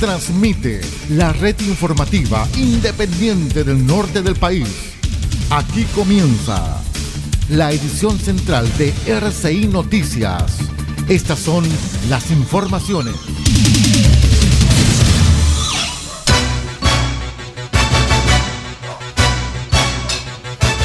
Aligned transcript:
transmite 0.00 0.80
la 1.10 1.32
red 1.32 1.58
informativa 1.60 2.46
independiente 2.56 3.64
del 3.64 3.86
norte 3.86 4.22
del 4.22 4.36
país. 4.36 4.68
Aquí 5.50 5.84
comienza 5.94 6.82
la 7.48 7.72
edición 7.72 8.18
central 8.18 8.70
de 8.76 8.92
RCI 9.06 9.68
Noticias. 9.68 10.58
Estas 11.08 11.38
son 11.38 11.64
las 12.08 12.30
informaciones. 12.30 13.14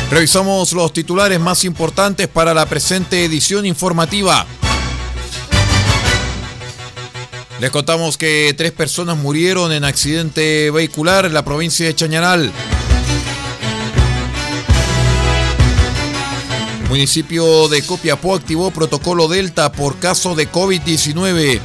Revisamos 0.09 0.73
los 0.73 0.93
titulares 0.93 1.39
más 1.39 1.63
importantes 1.63 2.27
para 2.27 2.53
la 2.53 2.65
presente 2.65 3.25
edición 3.25 3.65
informativa. 3.65 4.45
Les 7.61 7.69
contamos 7.69 8.17
que 8.17 8.55
tres 8.57 8.71
personas 8.71 9.19
murieron 9.19 9.71
en 9.71 9.83
accidente 9.83 10.71
vehicular 10.71 11.27
en 11.27 11.35
la 11.35 11.45
provincia 11.45 11.85
de 11.85 11.93
Chañaral. 11.93 12.51
municipio 16.89 17.69
de 17.69 17.83
Copiapó 17.83 18.33
activó 18.35 18.71
protocolo 18.71 19.27
Delta 19.27 19.71
por 19.71 19.99
caso 19.99 20.33
de 20.33 20.51
COVID-19. 20.51 21.61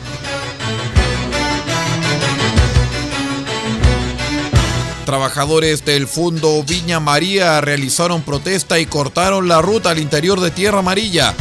Trabajadores 5.06 5.86
del 5.86 6.06
Fundo 6.06 6.62
Viña 6.62 7.00
María 7.00 7.62
realizaron 7.62 8.20
protesta 8.20 8.78
y 8.78 8.84
cortaron 8.84 9.48
la 9.48 9.62
ruta 9.62 9.92
al 9.92 9.98
interior 9.98 10.40
de 10.40 10.50
Tierra 10.50 10.80
Amarilla. 10.80 11.34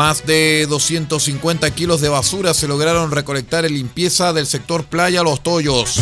Más 0.00 0.24
de 0.24 0.66
250 0.66 1.70
kilos 1.72 2.00
de 2.00 2.08
basura 2.08 2.54
se 2.54 2.66
lograron 2.66 3.10
recolectar 3.10 3.66
en 3.66 3.74
limpieza 3.74 4.32
del 4.32 4.46
sector 4.46 4.84
Playa 4.84 5.22
Los 5.22 5.42
Toyos. 5.42 6.00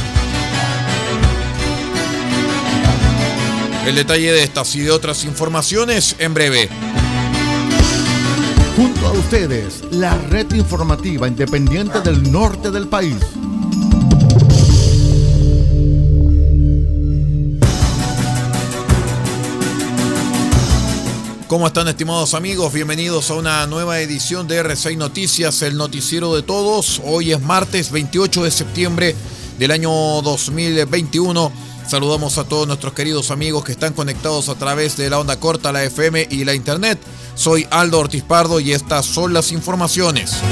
El 3.84 3.96
detalle 3.96 4.30
de 4.30 4.44
estas 4.44 4.76
y 4.76 4.82
de 4.82 4.92
otras 4.92 5.24
informaciones 5.24 6.14
en 6.20 6.32
breve. 6.32 6.68
Junto 8.76 9.08
a 9.08 9.10
ustedes, 9.10 9.82
la 9.90 10.16
red 10.16 10.48
informativa 10.54 11.26
independiente 11.26 12.00
del 12.00 12.30
norte 12.30 12.70
del 12.70 12.86
país. 12.86 13.16
¿Cómo 21.48 21.66
están 21.66 21.88
estimados 21.88 22.34
amigos? 22.34 22.74
Bienvenidos 22.74 23.30
a 23.30 23.34
una 23.34 23.66
nueva 23.66 24.00
edición 24.00 24.46
de 24.46 24.62
R6 24.62 24.98
Noticias, 24.98 25.62
el 25.62 25.78
noticiero 25.78 26.36
de 26.36 26.42
todos. 26.42 27.00
Hoy 27.06 27.32
es 27.32 27.40
martes 27.40 27.90
28 27.90 28.44
de 28.44 28.50
septiembre 28.50 29.16
del 29.58 29.70
año 29.70 29.90
2021. 29.90 31.50
Saludamos 31.86 32.36
a 32.36 32.44
todos 32.44 32.66
nuestros 32.66 32.92
queridos 32.92 33.30
amigos 33.30 33.64
que 33.64 33.72
están 33.72 33.94
conectados 33.94 34.50
a 34.50 34.56
través 34.56 34.98
de 34.98 35.08
la 35.08 35.18
onda 35.18 35.40
corta, 35.40 35.72
la 35.72 35.84
FM 35.84 36.28
y 36.30 36.44
la 36.44 36.52
internet. 36.52 36.98
Soy 37.34 37.66
Aldo 37.70 38.00
Ortiz 38.00 38.24
Pardo 38.24 38.60
y 38.60 38.72
estas 38.72 39.06
son 39.06 39.32
las 39.32 39.50
informaciones. 39.50 40.42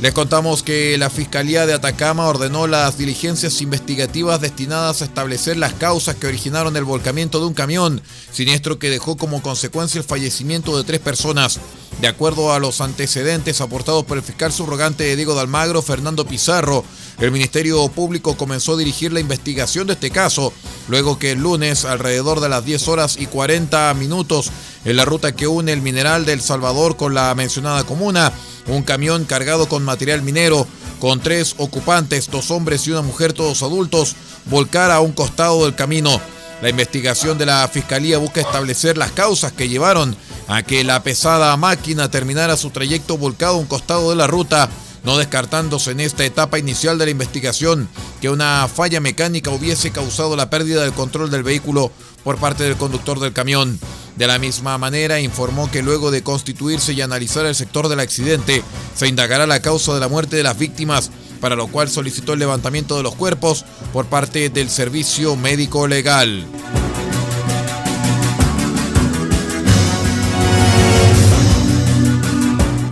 Les 0.00 0.14
contamos 0.14 0.62
que 0.62 0.96
la 0.96 1.10
Fiscalía 1.10 1.66
de 1.66 1.74
Atacama 1.74 2.26
ordenó 2.26 2.66
las 2.66 2.96
diligencias 2.96 3.60
investigativas 3.60 4.40
destinadas 4.40 5.02
a 5.02 5.04
establecer 5.04 5.58
las 5.58 5.74
causas 5.74 6.16
que 6.16 6.26
originaron 6.26 6.74
el 6.78 6.84
volcamiento 6.84 7.38
de 7.38 7.44
un 7.44 7.52
camión, 7.52 8.00
siniestro 8.32 8.78
que 8.78 8.88
dejó 8.88 9.18
como 9.18 9.42
consecuencia 9.42 9.98
el 9.98 10.06
fallecimiento 10.06 10.74
de 10.78 10.84
tres 10.84 11.00
personas. 11.00 11.60
De 12.00 12.08
acuerdo 12.08 12.54
a 12.54 12.58
los 12.58 12.80
antecedentes 12.80 13.60
aportados 13.60 14.06
por 14.06 14.16
el 14.16 14.22
fiscal 14.22 14.52
subrogante 14.52 15.14
Diego 15.16 15.34
de 15.34 15.42
Almagro, 15.42 15.82
Fernando 15.82 16.26
Pizarro, 16.26 16.82
el 17.18 17.30
Ministerio 17.30 17.86
Público 17.88 18.38
comenzó 18.38 18.72
a 18.72 18.78
dirigir 18.78 19.12
la 19.12 19.20
investigación 19.20 19.86
de 19.86 19.92
este 19.92 20.10
caso, 20.10 20.54
luego 20.88 21.18
que 21.18 21.32
el 21.32 21.40
lunes, 21.40 21.84
alrededor 21.84 22.40
de 22.40 22.48
las 22.48 22.64
10 22.64 22.88
horas 22.88 23.18
y 23.18 23.26
40 23.26 23.92
minutos, 23.92 24.50
en 24.86 24.96
la 24.96 25.04
ruta 25.04 25.32
que 25.32 25.46
une 25.46 25.74
el 25.74 25.82
mineral 25.82 26.24
del 26.24 26.40
Salvador 26.40 26.96
con 26.96 27.12
la 27.12 27.34
mencionada 27.34 27.84
comuna, 27.84 28.32
un 28.66 28.82
camión 28.82 29.24
cargado 29.24 29.68
con 29.68 29.84
material 29.84 30.22
minero, 30.22 30.66
con 30.98 31.20
tres 31.20 31.54
ocupantes, 31.58 32.30
dos 32.30 32.50
hombres 32.50 32.86
y 32.86 32.90
una 32.90 33.02
mujer, 33.02 33.32
todos 33.32 33.62
adultos, 33.62 34.16
volcara 34.46 34.96
a 34.96 35.00
un 35.00 35.12
costado 35.12 35.64
del 35.64 35.74
camino. 35.74 36.20
La 36.62 36.68
investigación 36.68 37.38
de 37.38 37.46
la 37.46 37.66
Fiscalía 37.68 38.18
busca 38.18 38.40
establecer 38.40 38.98
las 38.98 39.12
causas 39.12 39.52
que 39.52 39.68
llevaron 39.68 40.14
a 40.46 40.62
que 40.62 40.84
la 40.84 41.02
pesada 41.02 41.56
máquina 41.56 42.10
terminara 42.10 42.56
su 42.56 42.70
trayecto 42.70 43.16
volcado 43.16 43.54
a 43.54 43.60
un 43.60 43.66
costado 43.66 44.10
de 44.10 44.16
la 44.16 44.26
ruta 44.26 44.68
no 45.04 45.16
descartándose 45.16 45.92
en 45.92 46.00
esta 46.00 46.24
etapa 46.24 46.58
inicial 46.58 46.98
de 46.98 47.06
la 47.06 47.10
investigación 47.10 47.88
que 48.20 48.30
una 48.30 48.68
falla 48.68 49.00
mecánica 49.00 49.50
hubiese 49.50 49.90
causado 49.90 50.36
la 50.36 50.50
pérdida 50.50 50.82
del 50.82 50.92
control 50.92 51.30
del 51.30 51.42
vehículo 51.42 51.90
por 52.22 52.36
parte 52.36 52.64
del 52.64 52.76
conductor 52.76 53.18
del 53.18 53.32
camión. 53.32 53.78
De 54.20 54.26
la 54.26 54.38
misma 54.38 54.76
manera, 54.76 55.18
informó 55.18 55.70
que 55.70 55.82
luego 55.82 56.10
de 56.10 56.22
constituirse 56.22 56.92
y 56.92 57.00
analizar 57.00 57.46
el 57.46 57.54
sector 57.54 57.88
del 57.88 58.00
accidente, 58.00 58.62
se 58.94 59.08
indagará 59.08 59.46
la 59.46 59.62
causa 59.62 59.94
de 59.94 60.00
la 60.00 60.08
muerte 60.08 60.36
de 60.36 60.42
las 60.42 60.58
víctimas, 60.58 61.10
para 61.40 61.56
lo 61.56 61.68
cual 61.68 61.88
solicitó 61.88 62.34
el 62.34 62.38
levantamiento 62.38 62.98
de 62.98 63.02
los 63.02 63.14
cuerpos 63.14 63.64
por 63.94 64.04
parte 64.04 64.50
del 64.50 64.68
Servicio 64.68 65.36
Médico 65.36 65.88
Legal. 65.88 66.44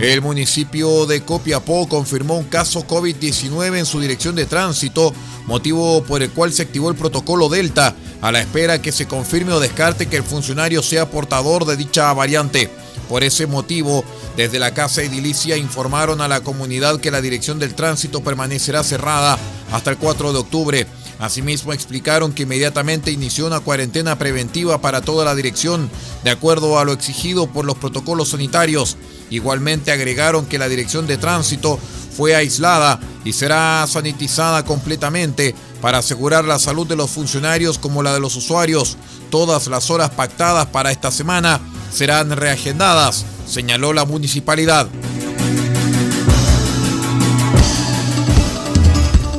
El 0.00 0.22
municipio 0.22 1.04
de 1.04 1.24
Copiapó 1.24 1.88
confirmó 1.88 2.38
un 2.38 2.44
caso 2.44 2.86
COVID-19 2.86 3.80
en 3.80 3.84
su 3.84 4.00
dirección 4.00 4.34
de 4.34 4.46
tránsito, 4.46 5.12
motivo 5.48 6.04
por 6.04 6.22
el 6.22 6.30
cual 6.30 6.52
se 6.52 6.62
activó 6.62 6.90
el 6.90 6.94
protocolo 6.94 7.48
Delta, 7.48 7.96
a 8.20 8.30
la 8.30 8.40
espera 8.40 8.82
que 8.82 8.92
se 8.92 9.08
confirme 9.08 9.54
o 9.54 9.60
descarte 9.60 10.06
que 10.06 10.18
el 10.18 10.22
funcionario 10.22 10.82
sea 10.82 11.10
portador 11.10 11.64
de 11.64 11.76
dicha 11.76 12.12
variante. 12.12 12.70
Por 13.08 13.24
ese 13.24 13.46
motivo, 13.46 14.04
desde 14.36 14.58
la 14.58 14.74
Casa 14.74 15.02
Edilicia 15.02 15.56
informaron 15.56 16.20
a 16.20 16.28
la 16.28 16.42
comunidad 16.42 17.00
que 17.00 17.10
la 17.10 17.22
dirección 17.22 17.58
del 17.58 17.74
tránsito 17.74 18.22
permanecerá 18.22 18.84
cerrada 18.84 19.38
hasta 19.72 19.90
el 19.90 19.96
4 19.96 20.34
de 20.34 20.38
octubre. 20.38 20.86
Asimismo, 21.18 21.72
explicaron 21.72 22.32
que 22.32 22.44
inmediatamente 22.44 23.10
inició 23.10 23.46
una 23.46 23.60
cuarentena 23.60 24.18
preventiva 24.18 24.80
para 24.80 25.00
toda 25.00 25.24
la 25.24 25.34
dirección, 25.34 25.90
de 26.22 26.30
acuerdo 26.30 26.78
a 26.78 26.84
lo 26.84 26.92
exigido 26.92 27.48
por 27.48 27.64
los 27.64 27.76
protocolos 27.76 28.30
sanitarios. 28.30 28.96
Igualmente 29.30 29.90
agregaron 29.90 30.46
que 30.46 30.58
la 30.58 30.68
dirección 30.68 31.06
de 31.06 31.18
tránsito 31.18 31.78
fue 32.16 32.34
aislada 32.34 33.00
y 33.24 33.32
será 33.32 33.86
sanitizada 33.88 34.64
completamente 34.64 35.54
para 35.80 35.98
asegurar 35.98 36.44
la 36.44 36.58
salud 36.58 36.86
de 36.86 36.96
los 36.96 37.10
funcionarios 37.10 37.78
como 37.78 38.02
la 38.02 38.14
de 38.14 38.20
los 38.20 38.36
usuarios. 38.36 38.96
Todas 39.30 39.66
las 39.66 39.90
horas 39.90 40.10
pactadas 40.10 40.66
para 40.66 40.90
esta 40.90 41.10
semana 41.10 41.60
serán 41.92 42.30
reagendadas, 42.30 43.24
señaló 43.46 43.92
la 43.92 44.04
municipalidad. 44.04 44.88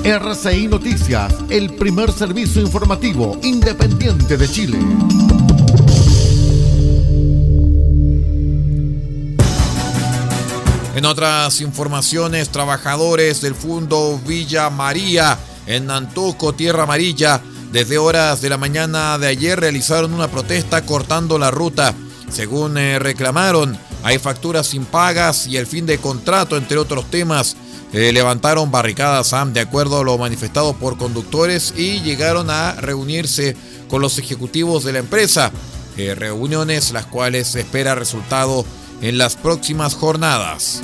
RCI 0.09 0.67
Noticias, 0.67 1.35
el 1.49 1.75
primer 1.75 2.11
servicio 2.11 2.63
informativo 2.63 3.39
independiente 3.43 4.37
de 4.37 4.49
Chile. 4.49 4.79
En 10.95 11.05
otras 11.05 11.61
informaciones, 11.61 12.49
trabajadores 12.49 13.39
del 13.41 13.53
Fundo 13.53 14.19
Villa 14.25 14.71
María 14.71 15.37
en 15.67 15.85
Nantuco, 15.85 16.53
Tierra 16.53 16.83
Amarilla, 16.83 17.39
desde 17.71 17.99
horas 17.99 18.41
de 18.41 18.49
la 18.49 18.57
mañana 18.57 19.19
de 19.19 19.27
ayer 19.27 19.59
realizaron 19.59 20.15
una 20.15 20.27
protesta 20.27 20.81
cortando 20.87 21.37
la 21.37 21.51
ruta. 21.51 21.93
Según 22.31 22.79
eh, 22.79 22.97
reclamaron, 22.97 23.77
hay 24.03 24.17
facturas 24.17 24.73
impagas 24.73 25.45
y 25.45 25.57
el 25.57 25.67
fin 25.67 25.85
de 25.85 25.99
contrato, 25.99 26.57
entre 26.57 26.79
otros 26.79 27.11
temas. 27.11 27.55
Eh, 27.91 28.13
levantaron 28.13 28.69
barricadas 28.69 29.33
de 29.51 29.59
acuerdo 29.59 29.99
a 29.99 30.03
lo 30.03 30.17
manifestado 30.17 30.73
por 30.73 30.97
conductores 30.97 31.73
y 31.75 32.01
llegaron 32.01 32.51
a 32.51 32.73
reunirse 32.73 33.55
con 33.89 34.01
los 34.01 34.19
ejecutivos 34.19 34.83
de 34.83 34.93
la 34.93 34.99
empresa. 34.99 35.51
eh, 35.97 36.15
reuniones, 36.15 36.91
las 36.91 37.07
cuales 37.07 37.47
se 37.47 37.59
espera 37.59 37.93
resultado 37.93 38.65
en 39.01 39.17
las 39.17 39.35
próximas 39.35 39.95
jornadas. 39.95 40.81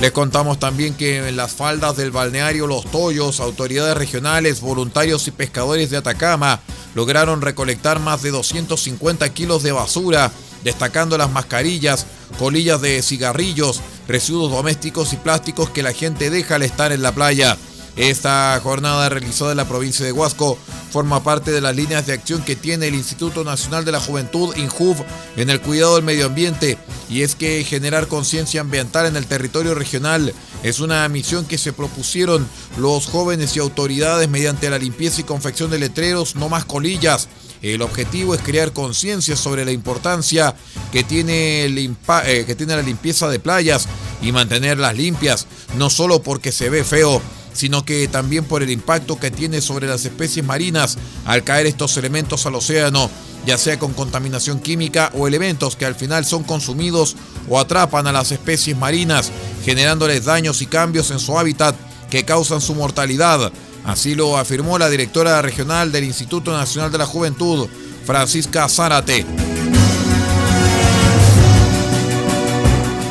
Les 0.00 0.12
contamos 0.12 0.58
también 0.58 0.94
que 0.94 1.28
en 1.28 1.36
las 1.36 1.52
faldas 1.52 1.96
del 1.96 2.10
balneario 2.10 2.66
Los 2.66 2.84
Toyos, 2.84 3.40
autoridades 3.40 3.96
regionales, 3.96 4.60
voluntarios 4.60 5.26
y 5.28 5.30
pescadores 5.30 5.88
de 5.88 5.96
Atacama 5.96 6.60
lograron 6.94 7.40
recolectar 7.40 8.00
más 8.00 8.22
de 8.22 8.30
250 8.30 9.28
kilos 9.30 9.62
de 9.62 9.72
basura, 9.72 10.30
destacando 10.64 11.16
las 11.16 11.30
mascarillas, 11.30 12.06
colillas 12.38 12.80
de 12.80 13.02
cigarrillos, 13.02 13.80
residuos 14.08 14.50
domésticos 14.50 15.12
y 15.12 15.16
plásticos 15.16 15.70
que 15.70 15.82
la 15.82 15.92
gente 15.92 16.30
deja 16.30 16.56
al 16.56 16.62
estar 16.62 16.90
en 16.90 17.02
la 17.02 17.12
playa. 17.12 17.56
Esta 17.96 18.58
jornada 18.60 19.08
realizada 19.08 19.52
en 19.52 19.56
la 19.56 19.68
provincia 19.68 20.04
de 20.04 20.10
Huasco 20.10 20.58
forma 20.90 21.22
parte 21.22 21.52
de 21.52 21.60
las 21.60 21.76
líneas 21.76 22.06
de 22.06 22.12
acción 22.12 22.42
que 22.42 22.56
tiene 22.56 22.88
el 22.88 22.94
Instituto 22.94 23.44
Nacional 23.44 23.84
de 23.84 23.92
la 23.92 24.00
Juventud, 24.00 24.56
INJUV, 24.56 25.04
en 25.36 25.48
el 25.48 25.60
cuidado 25.60 25.94
del 25.94 26.04
medio 26.04 26.26
ambiente, 26.26 26.76
y 27.08 27.22
es 27.22 27.36
que 27.36 27.62
generar 27.62 28.08
conciencia 28.08 28.62
ambiental 28.62 29.06
en 29.06 29.16
el 29.16 29.26
territorio 29.26 29.74
regional 29.74 30.34
es 30.64 30.80
una 30.80 31.08
misión 31.08 31.44
que 31.44 31.58
se 31.58 31.72
propusieron 31.72 32.48
los 32.78 33.06
jóvenes 33.06 33.54
y 33.54 33.60
autoridades 33.60 34.28
mediante 34.28 34.70
la 34.70 34.78
limpieza 34.78 35.20
y 35.20 35.24
confección 35.24 35.70
de 35.70 35.78
letreros, 35.78 36.34
no 36.34 36.48
más 36.48 36.64
colillas. 36.64 37.28
El 37.72 37.80
objetivo 37.80 38.34
es 38.34 38.42
crear 38.42 38.74
conciencia 38.74 39.36
sobre 39.36 39.64
la 39.64 39.72
importancia 39.72 40.54
que 40.92 41.02
tiene, 41.02 41.64
eh, 41.64 42.44
que 42.46 42.54
tiene 42.54 42.76
la 42.76 42.82
limpieza 42.82 43.26
de 43.28 43.38
playas 43.38 43.88
y 44.20 44.32
mantenerlas 44.32 44.94
limpias, 44.94 45.46
no 45.78 45.88
solo 45.88 46.22
porque 46.22 46.52
se 46.52 46.68
ve 46.68 46.84
feo, 46.84 47.22
sino 47.54 47.82
que 47.86 48.06
también 48.06 48.44
por 48.44 48.62
el 48.62 48.70
impacto 48.70 49.18
que 49.18 49.30
tiene 49.30 49.62
sobre 49.62 49.86
las 49.86 50.04
especies 50.04 50.44
marinas 50.44 50.98
al 51.24 51.42
caer 51.42 51.64
estos 51.64 51.96
elementos 51.96 52.44
al 52.44 52.56
océano, 52.56 53.10
ya 53.46 53.56
sea 53.56 53.78
con 53.78 53.94
contaminación 53.94 54.60
química 54.60 55.10
o 55.14 55.26
elementos 55.26 55.74
que 55.74 55.86
al 55.86 55.94
final 55.94 56.26
son 56.26 56.42
consumidos 56.42 57.16
o 57.48 57.58
atrapan 57.58 58.06
a 58.06 58.12
las 58.12 58.30
especies 58.30 58.76
marinas, 58.76 59.32
generándoles 59.64 60.26
daños 60.26 60.60
y 60.60 60.66
cambios 60.66 61.10
en 61.10 61.18
su 61.18 61.38
hábitat 61.38 61.74
que 62.10 62.26
causan 62.26 62.60
su 62.60 62.74
mortalidad. 62.74 63.50
Así 63.84 64.14
lo 64.14 64.36
afirmó 64.38 64.78
la 64.78 64.88
directora 64.88 65.40
regional 65.42 65.92
del 65.92 66.04
Instituto 66.04 66.52
Nacional 66.52 66.90
de 66.90 66.98
la 66.98 67.06
Juventud, 67.06 67.68
Francisca 68.04 68.68
Zárate. 68.68 69.26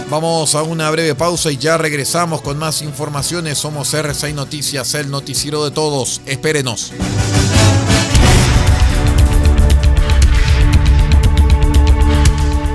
Vamos 0.10 0.54
a 0.54 0.62
una 0.62 0.92
breve 0.92 1.16
pausa 1.16 1.52
y 1.52 1.58
ya 1.58 1.78
regresamos 1.78 2.42
con 2.42 2.60
más 2.60 2.84
informaciones. 2.84 3.58
Somos 3.58 3.94
R6 3.94 4.34
Noticias, 4.36 4.94
el 4.94 5.10
noticiero 5.10 5.66
de 5.66 5.72
todos. 5.72 6.22
Espérenos. 6.28 6.94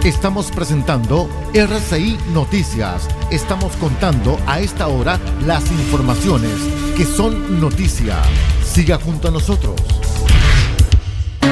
Estamos 0.08 0.50
presentando 0.50 1.28
RCI 1.52 2.16
Noticias. 2.32 3.06
Estamos 3.30 3.76
contando 3.76 4.38
a 4.46 4.58
esta 4.58 4.88
hora 4.88 5.20
las 5.44 5.70
informaciones 5.70 6.54
que 6.96 7.04
son 7.04 7.60
noticia. 7.60 8.16
Siga 8.64 8.98
junto 8.98 9.28
a 9.28 9.30
nosotros. 9.30 9.74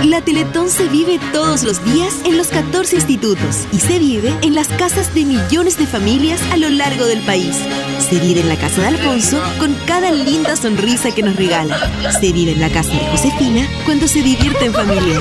La 0.05 0.23
Teletón 0.23 0.70
se 0.70 0.88
vive 0.88 1.20
todos 1.35 1.64
los 1.64 1.85
días 1.85 2.14
en 2.25 2.38
los 2.38 2.49
14 2.49 2.97
institutos 2.97 3.67
y 3.73 3.79
se 3.79 3.99
vive 3.99 4.32
en 4.41 4.55
las 4.55 4.69
casas 4.69 5.14
de 5.14 5.26
millones 5.26 5.76
de 5.76 5.87
familias 5.87 6.41
a 6.50 6.56
lo 6.56 6.70
largo 6.70 7.05
del 7.05 7.20
país. 7.26 7.58
Se 8.08 8.19
vive 8.19 8.41
en 8.41 8.49
la 8.49 8.56
casa 8.56 8.81
de 8.81 8.87
Alfonso 8.87 9.38
con 9.58 9.75
cada 9.87 10.12
linda 10.12 10.56
sonrisa 10.56 11.14
que 11.14 11.23
nos 11.23 11.37
regala. 11.37 11.79
Se 12.19 12.32
vive 12.32 12.53
en 12.53 12.61
la 12.61 12.70
casa 12.70 12.88
de 12.88 13.06
Josefina 13.11 13.69
cuando 13.85 14.08
se 14.08 14.23
divierte 14.23 14.64
en 14.64 14.73
familia. 14.73 15.20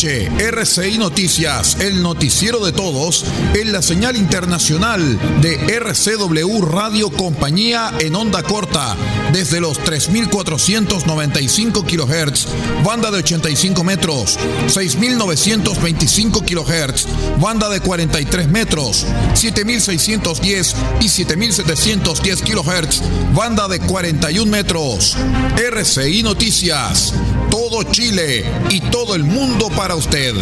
RCI 0.00 0.96
Noticias, 0.96 1.78
el 1.80 2.02
noticiero 2.02 2.64
de 2.64 2.70
todos, 2.70 3.24
en 3.54 3.72
la 3.72 3.82
señal 3.82 4.16
internacional 4.16 5.18
de 5.40 5.56
RCW 5.76 6.62
Radio 6.62 7.10
Compañía 7.10 7.92
en 7.98 8.14
onda 8.14 8.44
corta, 8.44 8.94
desde 9.32 9.60
los 9.60 9.80
3.495 9.80 11.84
kHz, 11.84 12.46
banda 12.84 13.10
de 13.10 13.18
85 13.18 13.82
metros, 13.82 14.38
6.925 14.68 16.44
kHz, 16.44 17.08
banda 17.40 17.68
de 17.68 17.80
43 17.80 18.48
metros, 18.50 19.04
7.610 19.34 20.74
y 21.00 21.06
7.710 21.06 22.44
kHz, 22.44 23.02
banda 23.34 23.66
de 23.66 23.80
41 23.80 24.48
metros. 24.48 25.16
RCI 25.56 26.22
Noticias, 26.22 27.14
todo 27.50 27.82
Chile 27.84 28.44
y 28.70 28.80
todo 28.80 29.14
el 29.14 29.24
mundo 29.24 29.68
para 29.70 29.94
usted. 29.94 30.34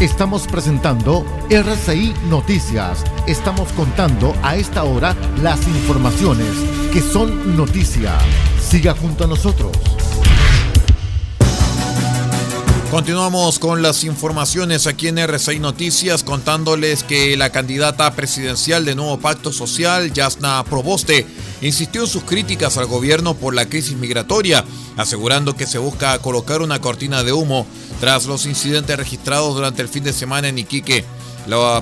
Estamos 0.00 0.46
presentando 0.46 1.24
RCI 1.50 2.14
Noticias. 2.28 3.02
Estamos 3.26 3.72
contando 3.72 4.32
a 4.42 4.56
esta 4.56 4.84
hora 4.84 5.16
las 5.42 5.66
informaciones 5.66 6.48
que 6.92 7.00
son 7.00 7.56
noticia. 7.56 8.16
Siga 8.60 8.94
junto 8.94 9.24
a 9.24 9.26
nosotros. 9.26 9.97
Continuamos 12.90 13.58
con 13.58 13.82
las 13.82 14.02
informaciones 14.02 14.86
aquí 14.86 15.08
en 15.08 15.18
R6 15.18 15.60
Noticias 15.60 16.24
contándoles 16.24 17.04
que 17.04 17.36
la 17.36 17.50
candidata 17.50 18.10
presidencial 18.14 18.86
de 18.86 18.94
Nuevo 18.94 19.18
Pacto 19.18 19.52
Social, 19.52 20.10
Yasna 20.10 20.64
Proboste, 20.64 21.26
insistió 21.60 22.04
en 22.04 22.06
sus 22.06 22.24
críticas 22.24 22.78
al 22.78 22.86
gobierno 22.86 23.34
por 23.34 23.54
la 23.54 23.68
crisis 23.68 23.98
migratoria, 23.98 24.64
asegurando 24.96 25.54
que 25.54 25.66
se 25.66 25.76
busca 25.76 26.18
colocar 26.20 26.62
una 26.62 26.80
cortina 26.80 27.22
de 27.22 27.34
humo 27.34 27.66
tras 28.00 28.24
los 28.24 28.46
incidentes 28.46 28.96
registrados 28.96 29.54
durante 29.54 29.82
el 29.82 29.88
fin 29.88 30.04
de 30.04 30.14
semana 30.14 30.48
en 30.48 30.58
Iquique. 30.58 31.04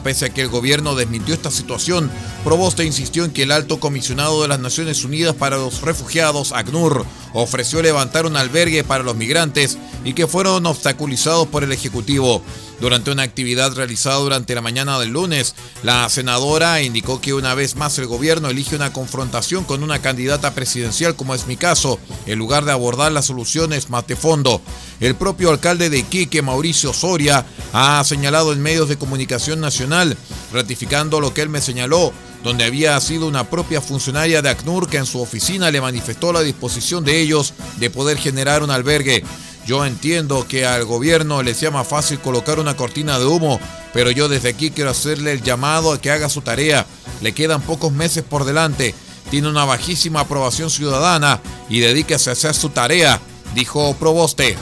Pese 0.05 0.27
a 0.27 0.31
que 0.31 0.43
el 0.43 0.49
gobierno 0.49 0.95
desmintió 0.95 1.35
esta 1.35 1.51
situación, 1.51 2.09
Proboste 2.45 2.85
insistió 2.85 3.25
en 3.25 3.33
que 3.33 3.43
el 3.43 3.51
alto 3.51 3.81
comisionado 3.81 4.43
de 4.43 4.49
las 4.49 4.61
Naciones 4.61 5.05
Unidas 5.05 5.35
para 5.35 5.57
los 5.57 5.83
Refugiados, 5.83 6.53
ACNUR, 6.53 7.05
ofreció 7.33 7.83
levantar 7.83 8.27
un 8.27 8.37
albergue 8.37 8.85
para 8.85 9.03
los 9.03 9.17
migrantes 9.17 9.77
y 10.05 10.13
que 10.13 10.29
fueron 10.29 10.67
obstaculizados 10.67 11.49
por 11.49 11.65
el 11.65 11.73
Ejecutivo. 11.73 12.43
Durante 12.81 13.11
una 13.11 13.23
actividad 13.23 13.75
realizada 13.75 14.17
durante 14.17 14.55
la 14.55 14.61
mañana 14.61 14.99
del 14.99 15.11
lunes, 15.11 15.55
la 15.83 16.09
senadora 16.11 16.83
indicó 16.83 17.21
que 17.23 17.33
una 17.33 17.55
vez 17.55 17.75
más 17.75 17.99
el 17.99 18.07
gobierno 18.07 18.51
elige 18.51 18.77
una 18.77 18.93
confrontación 18.93 19.65
con 19.65 19.83
una 19.83 20.03
candidata 20.03 20.55
presidencial, 20.55 21.17
como 21.17 21.35
es 21.35 21.47
mi 21.47 21.57
caso, 21.57 21.99
en 22.27 22.39
lugar 22.39 22.67
de 22.67 22.73
abordar 22.73 23.13
las 23.13 23.27
soluciones 23.27 23.89
más 23.89 24.07
de 24.07 24.17
fondo. 24.17 24.61
El 25.01 25.15
propio 25.15 25.51
alcalde 25.51 25.89
de 25.89 25.99
Iquique, 26.01 26.43
Mauricio 26.43 26.93
Soria, 26.93 27.47
ha 27.73 28.05
señalado 28.05 28.53
en 28.53 28.61
medios 28.61 28.89
de 28.89 28.99
comunicación 28.99 29.61
nacional, 29.61 30.17
ratificando 30.53 31.21
lo 31.21 31.33
que 31.33 31.43
él 31.43 31.49
me 31.49 31.63
señaló, 31.63 32.13
donde 32.45 32.65
había 32.65 33.01
sido 33.01 33.27
una 33.27 33.49
propia 33.49 33.81
funcionaria 33.81 34.43
de 34.43 34.51
ACNUR 34.51 34.89
que 34.89 34.99
en 34.99 35.07
su 35.07 35.21
oficina 35.21 35.71
le 35.71 35.81
manifestó 35.81 36.33
la 36.33 36.43
disposición 36.43 37.05
de 37.05 37.21
ellos 37.21 37.55
de 37.79 37.91
poder 37.91 38.19
generar 38.19 38.63
un 38.63 38.71
albergue. 38.71 39.25
Yo 39.67 39.85
entiendo 39.85 40.47
que 40.49 40.65
al 40.65 40.85
gobierno 40.85 41.43
le 41.43 41.53
sea 41.53 41.73
más 41.73 41.89
fácil 41.89 42.21
colocar 42.21 42.61
una 42.61 42.77
cortina 42.77 43.19
de 43.19 43.27
humo, 43.27 43.59
pero 43.93 44.13
yo 44.13 44.29
desde 44.29 44.51
aquí 44.51 44.71
quiero 44.71 44.91
hacerle 44.91 45.33
el 45.33 45.43
llamado 45.43 45.93
a 45.93 46.01
que 46.01 46.13
haga 46.13 46.29
su 46.29 46.41
tarea. 46.41 46.87
Le 47.21 47.33
quedan 47.33 47.61
pocos 47.63 47.91
meses 47.91 48.23
por 48.23 48.45
delante, 48.45 48.95
tiene 49.29 49.49
una 49.49 49.65
bajísima 49.65 50.21
aprobación 50.21 50.71
ciudadana 50.71 51.41
y 51.69 51.81
dedíquese 51.81 52.31
a 52.31 52.35
hacer 52.35 52.55
su 52.55 52.69
tarea, 52.69 53.21
dijo 53.57 53.97
Proboste. 53.99 54.57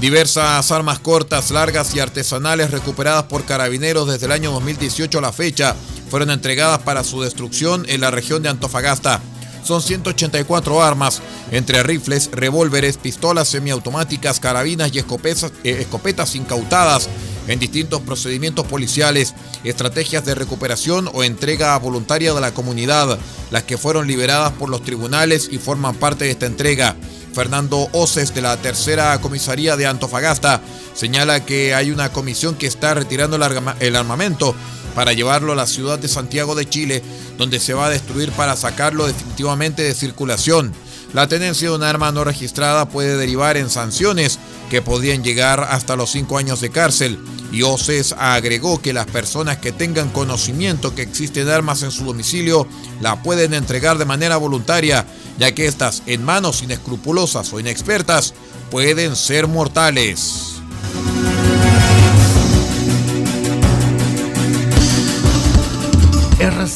Diversas 0.00 0.72
armas 0.72 0.98
cortas, 0.98 1.52
largas 1.52 1.94
y 1.94 2.00
artesanales 2.00 2.72
recuperadas 2.72 3.24
por 3.24 3.44
carabineros 3.44 4.08
desde 4.08 4.26
el 4.26 4.32
año 4.32 4.50
2018 4.50 5.18
a 5.18 5.22
la 5.22 5.32
fecha 5.32 5.76
fueron 6.10 6.30
entregadas 6.30 6.80
para 6.80 7.04
su 7.04 7.22
destrucción 7.22 7.86
en 7.88 8.00
la 8.00 8.10
región 8.10 8.42
de 8.42 8.48
Antofagasta. 8.48 9.22
Son 9.66 9.82
184 9.82 10.80
armas, 10.80 11.20
entre 11.50 11.82
rifles, 11.82 12.30
revólveres, 12.32 12.98
pistolas 12.98 13.48
semiautomáticas, 13.48 14.38
carabinas 14.38 14.92
y 14.94 15.00
escopetas, 15.00 15.50
eh, 15.64 15.78
escopetas 15.80 16.36
incautadas 16.36 17.08
en 17.48 17.58
distintos 17.58 18.00
procedimientos 18.02 18.64
policiales, 18.66 19.34
estrategias 19.64 20.24
de 20.24 20.36
recuperación 20.36 21.10
o 21.12 21.24
entrega 21.24 21.76
voluntaria 21.78 22.32
de 22.32 22.40
la 22.40 22.54
comunidad, 22.54 23.18
las 23.50 23.64
que 23.64 23.76
fueron 23.76 24.06
liberadas 24.06 24.52
por 24.52 24.70
los 24.70 24.84
tribunales 24.84 25.48
y 25.50 25.58
forman 25.58 25.96
parte 25.96 26.26
de 26.26 26.30
esta 26.30 26.46
entrega. 26.46 26.94
Fernando 27.34 27.88
Oces 27.90 28.34
de 28.34 28.42
la 28.42 28.56
tercera 28.58 29.20
comisaría 29.20 29.76
de 29.76 29.86
Antofagasta 29.86 30.62
señala 30.94 31.44
que 31.44 31.74
hay 31.74 31.90
una 31.90 32.10
comisión 32.10 32.54
que 32.54 32.68
está 32.68 32.94
retirando 32.94 33.36
el 33.36 33.96
armamento 33.96 34.54
para 34.96 35.12
llevarlo 35.12 35.52
a 35.52 35.56
la 35.56 35.66
ciudad 35.66 35.98
de 35.98 36.08
Santiago 36.08 36.54
de 36.54 36.66
Chile, 36.66 37.02
donde 37.36 37.60
se 37.60 37.74
va 37.74 37.86
a 37.86 37.90
destruir 37.90 38.32
para 38.32 38.56
sacarlo 38.56 39.06
definitivamente 39.06 39.82
de 39.82 39.94
circulación. 39.94 40.72
La 41.12 41.28
tenencia 41.28 41.68
de 41.68 41.76
un 41.76 41.82
arma 41.82 42.12
no 42.12 42.24
registrada 42.24 42.88
puede 42.88 43.18
derivar 43.18 43.58
en 43.58 43.68
sanciones 43.68 44.38
que 44.70 44.80
podrían 44.80 45.22
llegar 45.22 45.68
hasta 45.70 45.96
los 45.96 46.10
cinco 46.10 46.38
años 46.38 46.62
de 46.62 46.70
cárcel. 46.70 47.18
Y 47.52 47.62
OCES 47.62 48.14
agregó 48.18 48.80
que 48.80 48.94
las 48.94 49.04
personas 49.04 49.58
que 49.58 49.70
tengan 49.70 50.08
conocimiento 50.08 50.94
que 50.94 51.02
existen 51.02 51.50
armas 51.50 51.82
en 51.82 51.90
su 51.90 52.06
domicilio 52.06 52.66
la 53.02 53.22
pueden 53.22 53.52
entregar 53.52 53.98
de 53.98 54.06
manera 54.06 54.38
voluntaria, 54.38 55.06
ya 55.38 55.54
que 55.54 55.66
estas, 55.66 56.04
en 56.06 56.24
manos 56.24 56.62
inescrupulosas 56.62 57.52
o 57.52 57.60
inexpertas, 57.60 58.32
pueden 58.70 59.14
ser 59.14 59.46
mortales. 59.46 60.54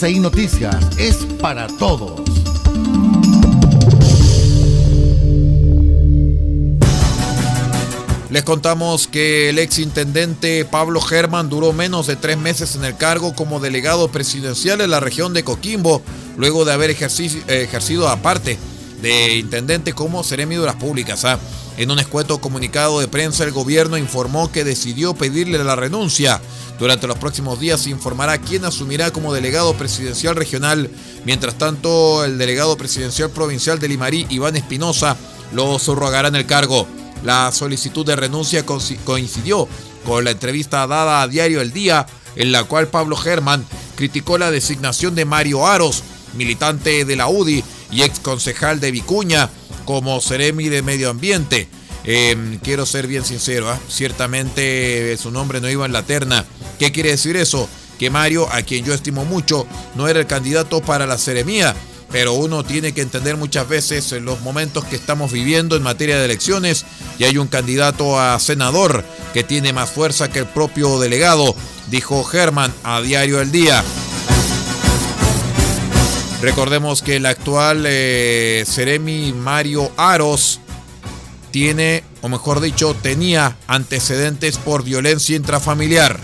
Noticias 0.03 0.75
es 0.97 1.27
para 1.43 1.67
todos. 1.67 2.23
Les 8.31 8.43
contamos 8.45 9.09
que 9.09 9.51
el 9.51 9.59
ex 9.59 9.79
intendente 9.79 10.65
Pablo 10.65 11.03
Germán 11.03 11.51
duró 11.51 11.75
menos 11.75 12.07
de 12.07 12.17
tres 12.17 12.39
meses 12.39 12.77
en 12.77 12.85
el 12.85 12.97
cargo 12.97 13.35
como 13.35 13.61
delegado 13.61 14.09
presidencial 14.09 14.81
en 14.81 14.91
la 14.91 15.01
región 15.01 15.35
de 15.35 15.45
Coquimbo, 15.45 16.01
luego 16.39 16.65
de 16.65 16.73
haber 16.73 16.89
ejercido, 16.91 18.09
aparte 18.09 18.59
de 19.03 19.37
intendente 19.37 19.93
como 19.93 20.25
seremi 20.25 20.57
de 20.57 20.65
las 20.65 20.77
públicas. 20.77 21.27
¿ah? 21.27 21.39
En 21.77 21.91
un 21.91 21.99
escueto 21.99 22.41
comunicado 22.41 23.01
de 23.01 23.09
prensa, 23.09 23.45
el 23.45 23.53
gobierno 23.53 23.97
informó 23.97 24.53
que 24.53 24.65
decidió 24.65 25.15
pedirle 25.15 25.63
la 25.65 25.77
renuncia. 25.77 26.41
Durante 26.79 27.07
los 27.07 27.19
próximos 27.19 27.59
días 27.59 27.81
se 27.81 27.91
informará 27.91 28.39
quién 28.39 28.65
asumirá 28.65 29.11
como 29.13 29.33
delegado 29.33 29.75
presidencial 29.75 30.37
regional. 30.37 30.91
Mientras 31.25 31.57
tanto, 31.57 32.25
el 32.25 32.39
delegado 32.39 32.77
presidencial 32.77 33.31
provincial 33.31 33.79
de 33.79 33.89
Limarí, 33.89 34.27
Iván 34.31 34.57
Espinosa, 34.57 35.17
lo 35.53 35.79
subrogará 35.79 36.29
en 36.29 36.37
el 36.37 36.47
cargo. 36.47 36.87
La 37.25 37.53
solicitud 37.53 38.05
de 38.05 38.17
renuncia 38.17 38.65
coincidió 38.65 39.69
con 40.07 40.25
la 40.25 40.31
entrevista 40.31 40.87
dada 40.87 41.23
a 41.23 41.29
Diario 41.29 41.61
El 41.61 41.73
Día, 41.73 42.07
en 42.37 42.53
la 42.53 42.65
cual 42.65 42.89
Pablo 42.89 43.17
Germán 43.17 43.65
criticó 43.97 44.39
la 44.39 44.51
designación 44.51 45.15
de 45.15 45.25
Mario 45.25 45.67
Aros, 45.67 46.03
militante 46.35 47.05
de 47.05 47.17
la 47.17 47.29
UDI 47.29 47.63
y 47.91 48.03
ex 48.03 48.21
concejal 48.21 48.81
de 48.81 48.91
Vicuña, 48.91 49.51
como 49.91 50.21
Ceremi 50.21 50.69
de 50.69 50.83
Medio 50.83 51.11
Ambiente. 51.11 51.67
Em, 52.05 52.61
quiero 52.61 52.87
ser 52.87 53.09
bien 53.09 53.25
sincero, 53.25 53.69
¿ah? 53.69 53.81
ciertamente 53.89 55.17
su 55.17 55.33
nombre 55.33 55.61
no 55.61 55.69
iba 55.69 55.85
en 55.85 55.93
la 55.93 56.05
terna. 56.05 56.45
¿Qué 56.79 56.93
quiere 56.93 57.11
decir 57.11 57.37
eso? 57.37 57.69
Que 57.99 58.09
Mario, 58.09 58.49
a 58.53 58.63
quien 58.63 58.85
yo 58.85 58.95
estimo 58.95 59.25
mucho, 59.25 59.67
no 59.97 60.07
era 60.07 60.21
el 60.21 60.29
candidato 60.29 60.81
para 60.81 61.09
la 61.09 61.19
seremía 61.19 61.75
pero 62.13 62.33
uno 62.33 62.65
tiene 62.65 62.93
que 62.93 63.03
entender 63.03 63.37
muchas 63.37 63.69
veces 63.69 64.11
en 64.11 64.25
los 64.25 64.41
momentos 64.41 64.85
que 64.85 64.97
estamos 64.97 65.31
viviendo 65.31 65.77
en 65.77 65.85
materia 65.85 66.19
de 66.19 66.25
elecciones 66.25 66.85
y 67.21 67.25
hay 67.25 67.39
un 67.39 67.47
candidato 67.47 68.19
a 68.19 68.41
senador 68.41 69.05
que 69.33 69.45
tiene 69.45 69.73
más 69.73 69.91
fuerza 69.91 70.29
que 70.29 70.41
el 70.41 70.47
propio 70.47 70.99
delegado, 70.99 71.55
dijo 71.89 72.25
Germán 72.25 72.75
a 72.83 73.01
Diario 73.01 73.41
El 73.41 73.53
Día. 73.53 73.85
Recordemos 76.43 77.03
que 77.03 77.17
el 77.17 77.27
actual 77.27 77.85
eh, 77.87 78.65
Mario 79.37 79.91
Aros 79.97 80.61
tiene, 81.51 82.03
o 82.23 82.29
mejor 82.29 82.61
dicho, 82.61 82.95
tenía 82.95 83.57
antecedentes 83.67 84.57
por 84.57 84.83
violencia 84.83 85.37
intrafamiliar. 85.37 86.19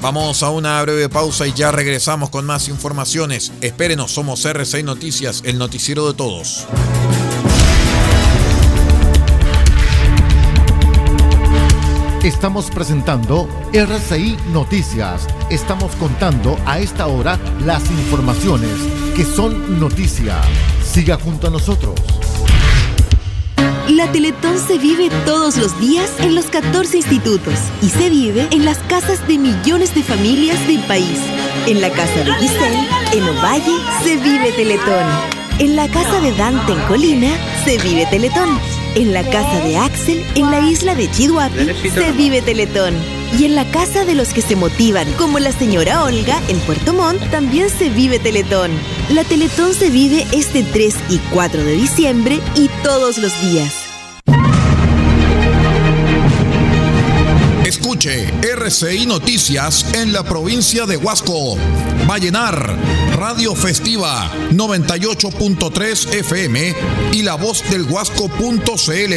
Vamos 0.00 0.42
a 0.42 0.50
una 0.50 0.80
breve 0.82 1.08
pausa 1.08 1.46
y 1.46 1.52
ya 1.52 1.72
regresamos 1.72 2.30
con 2.30 2.44
más 2.44 2.68
informaciones. 2.68 3.52
Espérenos, 3.60 4.12
somos 4.12 4.44
R6 4.44 4.84
Noticias, 4.84 5.42
el 5.44 5.58
noticiero 5.58 6.06
de 6.06 6.14
todos. 6.14 6.66
Estamos 12.24 12.70
presentando 12.70 13.46
RCI 13.74 14.38
Noticias. 14.50 15.26
Estamos 15.50 15.94
contando 15.96 16.58
a 16.64 16.78
esta 16.78 17.06
hora 17.06 17.38
las 17.66 17.90
informaciones 17.90 18.70
que 19.14 19.26
son 19.26 19.78
noticia. 19.78 20.40
Siga 20.82 21.18
junto 21.18 21.48
a 21.48 21.50
nosotros. 21.50 21.92
La 23.90 24.10
Teletón 24.10 24.58
se 24.58 24.78
vive 24.78 25.10
todos 25.26 25.58
los 25.58 25.78
días 25.78 26.10
en 26.18 26.34
los 26.34 26.46
14 26.46 26.96
institutos 26.96 27.58
y 27.82 27.90
se 27.90 28.08
vive 28.08 28.48
en 28.52 28.64
las 28.64 28.78
casas 28.78 29.28
de 29.28 29.36
millones 29.36 29.94
de 29.94 30.02
familias 30.02 30.66
del 30.66 30.82
país. 30.84 31.18
En 31.66 31.82
la 31.82 31.90
casa 31.90 32.24
de 32.24 32.32
Giselle, 32.36 32.88
en 33.12 33.22
Ovalle, 33.36 33.76
se 34.02 34.16
vive 34.16 34.50
Teletón. 34.52 35.04
En 35.58 35.76
la 35.76 35.86
casa 35.88 36.18
de 36.22 36.32
Dante 36.32 36.72
en 36.72 36.80
Colina, 36.86 37.36
se 37.66 37.76
vive 37.76 38.06
Teletón. 38.06 38.83
En 38.94 39.12
la 39.12 39.22
casa 39.24 39.60
de 39.64 39.76
Axel, 39.76 40.24
en 40.36 40.50
la 40.50 40.60
isla 40.60 40.94
de 40.94 41.10
Chihuahua, 41.10 41.50
se 41.94 42.12
vive 42.12 42.42
Teletón. 42.42 42.94
Y 43.36 43.44
en 43.44 43.56
la 43.56 43.64
casa 43.64 44.04
de 44.04 44.14
los 44.14 44.32
que 44.32 44.40
se 44.40 44.54
motivan, 44.54 45.10
como 45.14 45.40
la 45.40 45.50
señora 45.50 46.04
Olga 46.04 46.40
en 46.48 46.60
Puerto 46.60 46.94
Montt, 46.94 47.20
también 47.30 47.68
se 47.70 47.90
vive 47.90 48.20
Teletón. 48.20 48.70
La 49.10 49.24
Teletón 49.24 49.74
se 49.74 49.90
vive 49.90 50.24
este 50.32 50.62
3 50.62 50.94
y 51.08 51.18
4 51.32 51.64
de 51.64 51.72
diciembre 51.72 52.40
y 52.54 52.68
todos 52.84 53.18
los 53.18 53.32
días. 53.42 53.83
RCI 58.06 59.06
Noticias 59.06 59.86
en 59.94 60.12
la 60.12 60.22
provincia 60.24 60.84
de 60.84 60.98
Huasco. 60.98 61.56
Vallenar, 62.06 62.76
Radio 63.16 63.54
Festiva 63.54 64.30
98.3 64.50 66.12
FM 66.12 66.74
y 67.12 67.22
La 67.22 67.36
Voz 67.36 67.62
del 67.70 67.84
Huasco.cl. 67.84 69.14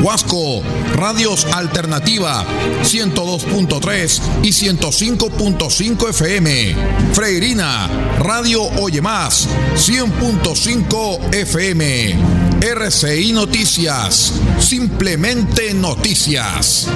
Huasco, 0.00 0.62
Radios 0.94 1.44
Alternativa 1.46 2.46
102.3 2.82 4.20
y 4.44 4.50
105.5 4.50 6.10
FM. 6.10 6.76
Freirina, 7.14 7.88
Radio 8.20 8.62
Oye 8.80 9.02
Más 9.02 9.48
100.5 9.74 11.34
FM. 11.34 12.44
RCI 12.60 13.32
Noticias, 13.32 14.34
simplemente 14.60 15.74
noticias. 15.74 16.88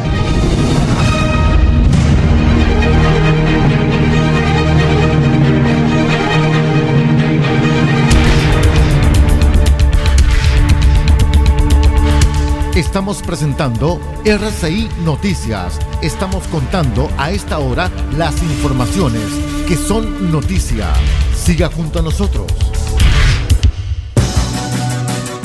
Estamos 12.88 13.21
presentando 13.23 14.00
RCI 14.25 14.88
Noticias. 15.04 15.78
Estamos 16.00 16.47
contando 16.47 17.11
a 17.18 17.30
esta 17.30 17.59
hora 17.59 17.90
las 18.16 18.42
informaciones 18.42 19.25
que 19.68 19.76
son 19.76 20.33
noticia. 20.33 20.90
Siga 21.37 21.71
junto 21.71 21.99
a 21.99 22.02
nosotros. 22.02 22.47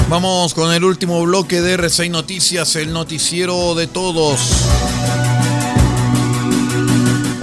Vamos 0.09 0.53
con 0.53 0.71
el 0.71 0.85
último 0.85 1.21
bloque 1.23 1.59
de 1.59 1.73
RCI 1.73 2.07
Noticias, 2.07 2.77
el 2.77 2.93
noticiero 2.93 3.75
de 3.75 3.87
todos. 3.87 4.39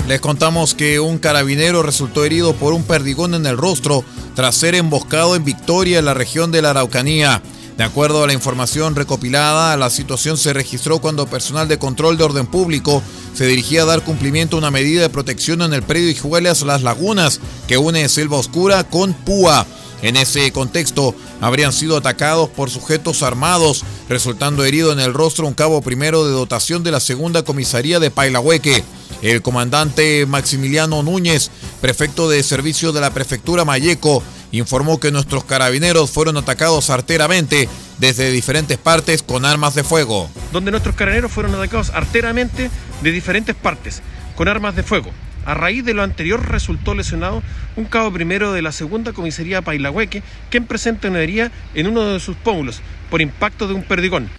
Les 0.09 0.21
contamos 0.23 0.75
que 0.75 0.99
un 0.99 1.19
carabinero 1.19 1.83
resultó 1.83 2.25
herido 2.25 2.55
por 2.55 2.73
un 2.73 2.85
perdigón 2.85 3.35
en 3.35 3.45
el 3.45 3.59
rostro 3.59 4.03
tras 4.35 4.57
ser 4.57 4.77
emboscado 4.77 5.37
en 5.37 5.45
Victoria, 5.45 5.99
en 5.99 6.07
la 6.07 6.15
región 6.15 6.51
de 6.51 6.63
la 6.63 6.71
Araucanía. 6.71 7.43
De 7.81 7.87
acuerdo 7.87 8.23
a 8.23 8.27
la 8.27 8.35
información 8.35 8.95
recopilada, 8.95 9.75
la 9.79 9.89
situación 9.89 10.37
se 10.37 10.53
registró 10.53 10.99
cuando 10.99 11.27
personal 11.27 11.67
de 11.67 11.79
control 11.79 12.19
de 12.19 12.25
orden 12.25 12.47
público 12.47 13.03
se 13.33 13.47
dirigía 13.47 13.85
a 13.85 13.87
dar 13.87 14.05
cumplimiento 14.05 14.57
a 14.57 14.59
una 14.59 14.71
medida 14.71 15.01
de 15.01 15.09
protección 15.09 15.63
en 15.63 15.73
el 15.73 15.83
predio 15.83 16.11
Hijuelas 16.11 16.61
Las 16.61 16.83
Lagunas, 16.83 17.41
que 17.67 17.79
une 17.79 18.07
Selva 18.11 18.37
Oscura 18.37 18.85
con 18.85 19.15
Púa. 19.15 19.67
En 20.03 20.19
ese 20.19 20.53
contexto, 20.53 21.15
habrían 21.41 21.73
sido 21.73 21.97
atacados 21.97 22.51
por 22.51 22.69
sujetos 22.69 23.23
armados, 23.23 23.83
resultando 24.11 24.63
herido 24.63 24.93
en 24.93 25.01
el 25.01 25.15
rostro 25.15 25.47
un 25.47 25.55
cabo 25.55 25.81
primero 25.81 26.27
de 26.27 26.33
dotación 26.33 26.83
de 26.83 26.91
la 26.91 27.01
segunda 27.01 27.45
comisaría 27.45 27.99
de 27.99 28.11
Pailahueque. 28.11 28.85
El 29.23 29.41
comandante 29.41 30.27
Maximiliano 30.27 31.03
Núñez, 31.03 31.51
prefecto 31.81 32.29
de 32.29 32.43
servicio 32.43 32.93
de 32.93 33.01
la 33.01 33.15
prefectura 33.15 33.65
Mayeco, 33.65 34.23
informó 34.53 34.99
que 35.01 35.13
nuestros 35.13 35.45
carabineros 35.45 36.11
fueron 36.11 36.37
atacados 36.37 36.91
arteramente 36.91 37.69
desde 37.99 38.31
diferentes 38.31 38.79
partes 38.79 39.23
con 39.23 39.45
armas 39.45 39.75
de 39.75 39.85
fuego. 39.85 40.31
Donde 40.53 40.71
nuestros 40.71 40.97
carabineros 40.97 41.33
fueron 41.33 41.55
atacados 41.55 41.91
arteramente 41.91 42.71
de 43.03 43.13
diferentes 43.13 43.55
partes 43.55 44.03
con 44.37 44.49
armas 44.49 44.75
de 44.77 44.83
fuego. 44.83 45.11
A 45.47 45.55
raíz 45.55 45.85
de 45.85 45.95
lo 45.95 46.03
anterior 46.03 46.49
resultó 46.49 46.95
lesionado 46.95 47.43
un 47.77 47.85
cabo 47.87 48.13
primero 48.13 48.53
de 48.53 48.63
la 48.63 48.73
segunda 48.73 49.13
comisaría 49.13 49.63
Pailahueque, 49.63 50.23
quien 50.51 50.67
presenta 50.67 51.09
una 51.09 51.21
herida 51.21 51.51
en 51.75 51.87
uno 51.87 52.05
de 52.05 52.21
sus 52.21 52.37
pómulos 52.37 52.81
por 53.11 53.21
impacto 53.21 53.67
de 53.67 53.75
un 53.75 53.83
perdigón. 53.83 54.31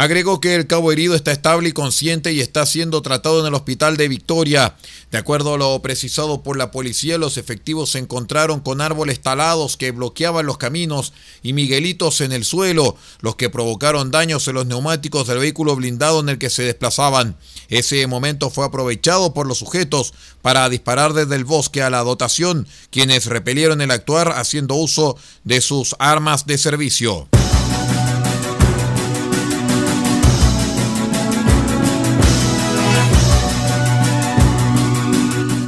Agregó 0.00 0.40
que 0.40 0.54
el 0.54 0.66
cabo 0.66 0.92
herido 0.92 1.14
está 1.14 1.30
estable 1.30 1.68
y 1.68 1.72
consciente 1.72 2.32
y 2.32 2.40
está 2.40 2.64
siendo 2.64 3.02
tratado 3.02 3.40
en 3.40 3.46
el 3.46 3.52
hospital 3.52 3.98
de 3.98 4.08
Victoria. 4.08 4.74
De 5.10 5.18
acuerdo 5.18 5.52
a 5.52 5.58
lo 5.58 5.82
precisado 5.82 6.42
por 6.42 6.56
la 6.56 6.70
policía, 6.70 7.18
los 7.18 7.36
efectivos 7.36 7.90
se 7.90 7.98
encontraron 7.98 8.60
con 8.60 8.80
árboles 8.80 9.20
talados 9.20 9.76
que 9.76 9.90
bloqueaban 9.90 10.46
los 10.46 10.56
caminos 10.56 11.12
y 11.42 11.52
miguelitos 11.52 12.22
en 12.22 12.32
el 12.32 12.46
suelo, 12.46 12.96
los 13.20 13.36
que 13.36 13.50
provocaron 13.50 14.10
daños 14.10 14.48
en 14.48 14.54
los 14.54 14.64
neumáticos 14.64 15.26
del 15.26 15.40
vehículo 15.40 15.76
blindado 15.76 16.20
en 16.20 16.30
el 16.30 16.38
que 16.38 16.48
se 16.48 16.62
desplazaban. 16.62 17.36
Ese 17.68 18.06
momento 18.06 18.48
fue 18.48 18.64
aprovechado 18.64 19.34
por 19.34 19.46
los 19.46 19.58
sujetos 19.58 20.14
para 20.40 20.66
disparar 20.70 21.12
desde 21.12 21.36
el 21.36 21.44
bosque 21.44 21.82
a 21.82 21.90
la 21.90 22.02
dotación, 22.04 22.66
quienes 22.90 23.26
repelieron 23.26 23.82
el 23.82 23.90
actuar 23.90 24.32
haciendo 24.32 24.76
uso 24.76 25.18
de 25.44 25.60
sus 25.60 25.94
armas 25.98 26.46
de 26.46 26.56
servicio. 26.56 27.28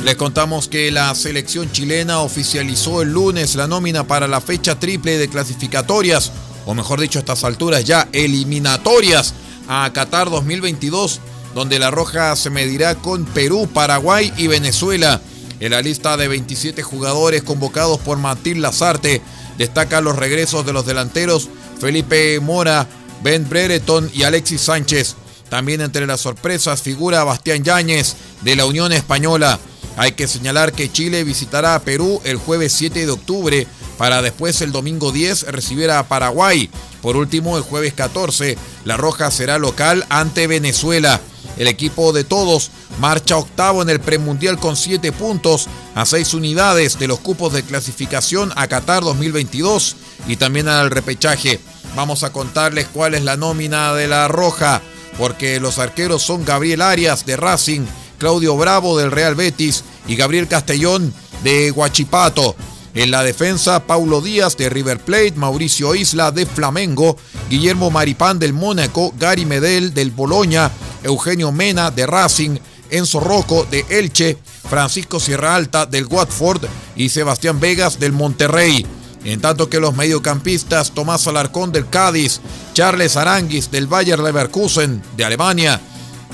Les 0.05 0.17
contamos 0.17 0.67
que 0.67 0.91
la 0.91 1.15
selección 1.15 1.71
chilena 1.71 2.21
oficializó 2.21 3.03
el 3.03 3.13
lunes 3.13 3.55
la 3.55 3.69
nómina 3.69 4.05
para 4.05 4.27
la 4.27 4.41
fecha 4.41 4.81
triple 4.81 5.17
de 5.17 5.29
clasificatorias, 5.29 6.33
o 6.67 6.75
mejor 6.75 7.01
dicho, 7.01 7.21
a 7.21 7.21
estas 7.21 7.45
alturas 7.45 7.85
ya 7.85 8.09
eliminatorias 8.13 9.33
a 9.69 9.89
Qatar 9.93 10.29
2022, 10.29 11.21
donde 11.55 11.79
la 11.79 11.93
Roja 11.93 12.35
se 12.35 12.51
medirá 12.51 12.97
con 12.97 13.25
Perú, 13.27 13.69
Paraguay 13.73 14.33
y 14.37 14.49
Venezuela. 14.49 15.21
En 15.61 15.71
la 15.71 15.81
lista 15.81 16.17
de 16.17 16.27
27 16.27 16.83
jugadores 16.83 17.45
convocados 17.45 18.01
por 18.01 18.19
Martín 18.19 18.61
Lazarte 18.61 19.23
destacan 19.57 20.03
los 20.03 20.17
regresos 20.17 20.67
de 20.67 20.73
los 20.73 20.85
delanteros 20.85 21.49
Felipe 21.79 22.41
Mora, 22.41 22.89
Ben 23.23 23.49
Brereton 23.49 24.11
y 24.13 24.25
Alexis 24.25 24.63
Sánchez. 24.63 25.15
También 25.49 25.81
entre 25.81 26.09
las 26.09 26.21
sorpresas 26.21 26.83
figura 26.83 27.23
Bastián 27.23 27.63
Yáñez 27.63 28.17
de 28.41 28.57
la 28.57 28.67
Unión 28.67 28.91
Española. 28.93 29.61
Hay 30.03 30.13
que 30.15 30.27
señalar 30.27 30.73
que 30.73 30.91
Chile 30.91 31.23
visitará 31.23 31.77
a 31.77 31.83
Perú 31.83 32.21
el 32.25 32.37
jueves 32.37 32.73
7 32.73 33.07
de 33.07 33.13
octubre 33.13 33.69
para 33.99 34.21
después 34.21 34.61
el 34.61 34.73
domingo 34.73 35.13
10 35.13 35.45
recibir 35.53 35.93
a 35.93 36.09
Paraguay. 36.09 36.69
Por 37.01 37.17
último, 37.17 37.57
el 37.57 37.63
jueves 37.63 37.95
14, 37.95 38.59
La 38.85 38.97
Roja 38.97 39.31
será 39.31 39.61
local 39.61 40.05
ante 40.09 40.49
Venezuela. 40.49 41.21
El 41.57 41.69
equipo 41.69 42.13
de 42.13 42.25
todos 42.25 42.73
marcha 42.99 43.37
octavo 43.37 43.81
en 43.81 43.91
el 43.91 44.01
premundial 44.01 44.59
con 44.59 44.75
7 44.77 45.13
puntos 45.13 45.69
a 45.95 46.05
6 46.05 46.35
unidades 46.35 46.99
de 46.99 47.07
los 47.07 47.21
cupos 47.21 47.53
de 47.53 47.63
clasificación 47.63 48.53
a 48.57 48.67
Qatar 48.67 49.05
2022 49.05 49.95
y 50.27 50.35
también 50.35 50.67
al 50.67 50.91
repechaje. 50.91 51.61
Vamos 51.95 52.25
a 52.25 52.33
contarles 52.33 52.89
cuál 52.93 53.15
es 53.15 53.23
la 53.23 53.37
nómina 53.37 53.95
de 53.95 54.09
La 54.09 54.27
Roja, 54.27 54.83
porque 55.17 55.61
los 55.61 55.79
arqueros 55.79 56.23
son 56.23 56.45
Gabriel 56.45 56.83
Arias 56.83 57.25
de 57.25 57.37
Racing, 57.37 57.83
Claudio 58.19 58.57
Bravo 58.57 58.99
del 58.99 59.13
Real 59.13 59.37
Betis 59.37 59.85
y 60.07 60.17
Gabriel 60.17 60.49
Castellón 60.49 61.13
de 61.43 61.71
Huachipato. 61.71 62.57
En 62.95 63.11
la 63.11 63.23
defensa, 63.23 63.87
Paulo 63.87 64.21
Díaz 64.21 64.57
de 64.57 64.69
River 64.69 64.99
Plate, 64.99 65.33
Mauricio 65.37 65.95
Isla 65.95 66.31
de 66.31 66.45
Flamengo, 66.45 67.17
Guillermo 67.49 67.91
Maripán 67.91 68.39
del 68.39 68.53
Mónaco, 68.53 69.15
Gary 69.19 69.47
Medel 69.47 69.95
del 69.95 70.11
Boloña, 70.11 70.71
Eugenio 71.03 71.53
Mena 71.53 71.91
de 71.91 72.07
Racing, 72.07 72.59
Enzo 72.91 73.21
Rocco 73.21 73.67
de 73.71 73.87
Elche, 73.89 74.37
Francisco 74.69 75.19
Sierra 75.19 75.55
Alta 75.55 75.87
del 75.87 76.07
Watford 76.07 76.65
y 76.95 77.09
Sebastián 77.09 77.61
Vegas 77.61 77.99
del 77.99 78.13
Monterrey. 78.13 78.87
En 79.25 79.41
tanto 79.41 79.71
que 79.71 79.81
los 79.81 79.97
mediocampistas 79.97 80.91
Tomás 80.91 81.27
Alarcón 81.27 81.73
del 81.73 81.89
Cádiz, 81.89 82.41
Charles 82.75 83.17
Aranguis 83.17 83.71
del 83.71 83.87
Bayer 83.87 84.19
Leverkusen 84.19 85.03
de 85.17 85.25
Alemania, 85.25 85.81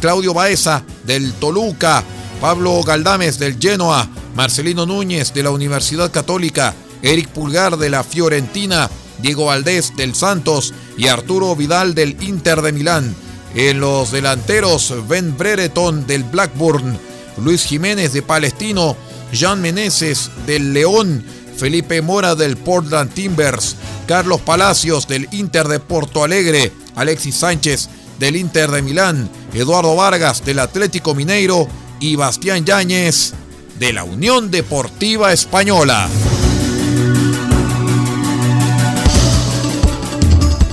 Claudio 0.01 0.35
Baeza 0.35 0.83
del 1.05 1.33
Toluca, 1.35 2.03
Pablo 2.41 2.81
Galdames 2.85 3.39
del 3.39 3.59
Genoa, 3.59 4.09
Marcelino 4.37 4.87
Núñez 4.87 5.35
de 5.35 5.43
la 5.43 5.51
Universidad 5.51 6.13
Católica, 6.13 6.75
Eric 7.03 7.29
Pulgar 7.29 7.77
de 7.77 7.91
la 7.91 8.05
Fiorentina, 8.05 8.89
Diego 9.21 9.47
Valdés 9.47 9.97
del 9.97 10.15
Santos 10.15 10.73
y 10.97 11.09
Arturo 11.09 11.57
Vidal 11.57 11.95
del 11.95 12.17
Inter 12.23 12.63
de 12.63 12.73
Milán. 12.73 13.17
En 13.55 13.81
los 13.81 14.13
delanteros, 14.13 14.95
Ben 15.09 15.37
Brereton 15.37 16.07
del 16.07 16.23
Blackburn, 16.23 16.99
Luis 17.39 17.65
Jiménez 17.65 18.13
de 18.13 18.23
Palestino, 18.23 18.97
Jean 19.33 19.61
Meneses 19.61 20.31
del 20.47 20.73
León, 20.73 21.25
Felipe 21.57 22.03
Mora 22.03 22.37
del 22.37 22.57
Portland 22.57 23.13
Timbers, 23.13 23.75
Carlos 24.07 24.41
Palacios 24.43 25.09
del 25.09 25.29
Inter 25.33 25.67
de 25.67 25.81
Porto 25.81 26.23
Alegre, 26.23 26.73
Alexis 26.95 27.35
Sánchez 27.35 27.89
del 28.21 28.37
Inter 28.37 28.71
de 28.71 28.83
Milán, 28.83 29.29
Eduardo 29.53 29.97
Vargas 29.97 30.45
del 30.45 30.61
Atlético 30.61 31.17
Mineiro 31.17 31.69
y 32.01 32.17
Bastián 32.17 32.65
Yáñez 32.65 33.35
de 33.79 33.93
la 33.93 34.05
Unión 34.05 34.51
Deportiva 34.51 35.33
Española. 35.33 36.09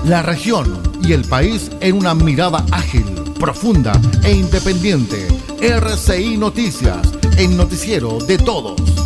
La 0.06 0.22
región 0.22 0.82
y 1.04 1.14
el 1.14 1.24
país 1.26 1.72
en 1.82 1.96
una 1.96 2.14
mirada 2.14 2.66
ágil, 2.72 3.06
profunda 3.40 4.00
e 4.24 4.34
independiente. 4.34 5.28
RCI 5.62 6.38
Noticias, 6.38 7.08
el 7.38 7.58
noticiero 7.58 8.20
de 8.20 8.38
todos. 8.38 9.05